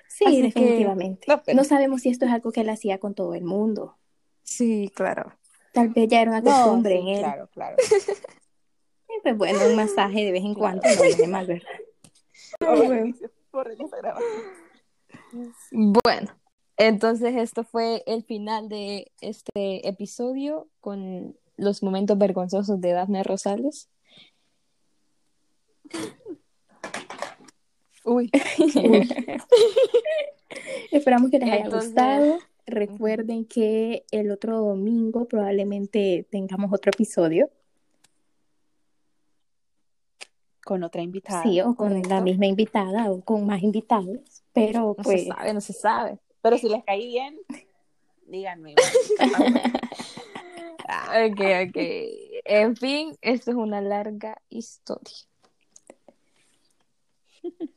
Sí, 0.09 0.41
definitivamente. 0.41 1.27
No, 1.55 1.65
sabemos 1.65 2.03
si 2.03 2.09
esto 2.09 2.25
es 2.25 2.33
algo 2.33 2.53
que 2.53 2.63
él 2.63 2.71
hacía 2.71 2.99
con 2.99 3.15
todo 3.15 3.35
el 3.35 3.45
mundo. 3.45 3.97
Sí, 4.45 4.91
claro. 4.95 5.33
Tal 5.77 5.91
vez 5.91 6.09
ya 6.09 6.23
era 6.23 6.31
una 6.31 6.43
costumbre 6.43 6.99
en 6.99 7.09
él. 7.09 7.19
Claro, 7.19 7.51
claro. 7.53 7.77
pues 9.23 9.37
bueno, 9.37 9.59
un 9.69 9.77
masaje 9.77 10.25
de 10.25 10.33
vez 10.33 10.43
en 10.43 10.55
cuando 10.55 10.81
no 10.83 11.03
viene 11.03 11.29
mal, 11.29 11.47
¿verdad? 11.47 11.69
Bueno, 15.71 16.31
entonces 16.79 17.37
esto 17.37 17.65
fue 17.65 18.03
el 18.07 18.23
final 18.23 18.69
de 18.69 19.13
este 19.21 19.87
episodio 19.87 20.69
con 20.81 21.37
los 21.57 21.83
momentos 21.83 22.17
vergonzosos 22.17 22.81
de 22.81 22.93
Daphne 22.93 23.23
Rosales. 23.23 23.91
Uy. 28.05 28.31
Esperamos 30.91 31.31
que 31.31 31.39
les 31.39 31.51
haya 31.51 31.69
gustado. 31.69 32.39
Recuerden 32.67 33.45
que 33.45 34.05
el 34.11 34.33
otro 34.33 34.59
domingo 34.61 35.27
probablemente 35.27 36.27
tengamos 36.31 36.73
otro 36.73 36.91
episodio. 36.91 37.49
Con 40.65 40.83
otra 40.83 41.01
invitada. 41.01 41.45
Sí, 41.45 41.61
o 41.61 41.77
con 41.77 42.03
la 42.03 42.21
misma 42.21 42.47
invitada 42.47 43.13
o 43.13 43.21
con 43.21 43.47
más 43.47 43.63
invitados. 43.63 44.43
Pero 44.53 44.81
no 44.81 44.95
pues. 44.95 45.23
se 45.23 45.29
sabe, 45.29 45.55
no 45.55 45.61
se 45.61 45.73
sabe. 45.73 46.19
Pero 46.43 46.59
si 46.59 46.69
les 46.69 46.83
caí 46.85 47.07
bien, 47.07 47.39
díganme. 48.27 48.75
ok, 51.25 51.41
ok. 51.69 51.77
En 52.45 52.75
fin, 52.75 53.17
esto 53.21 53.53
es 53.53 53.57
una 53.57 53.81
larga 53.81 54.43
historia. 54.51 55.15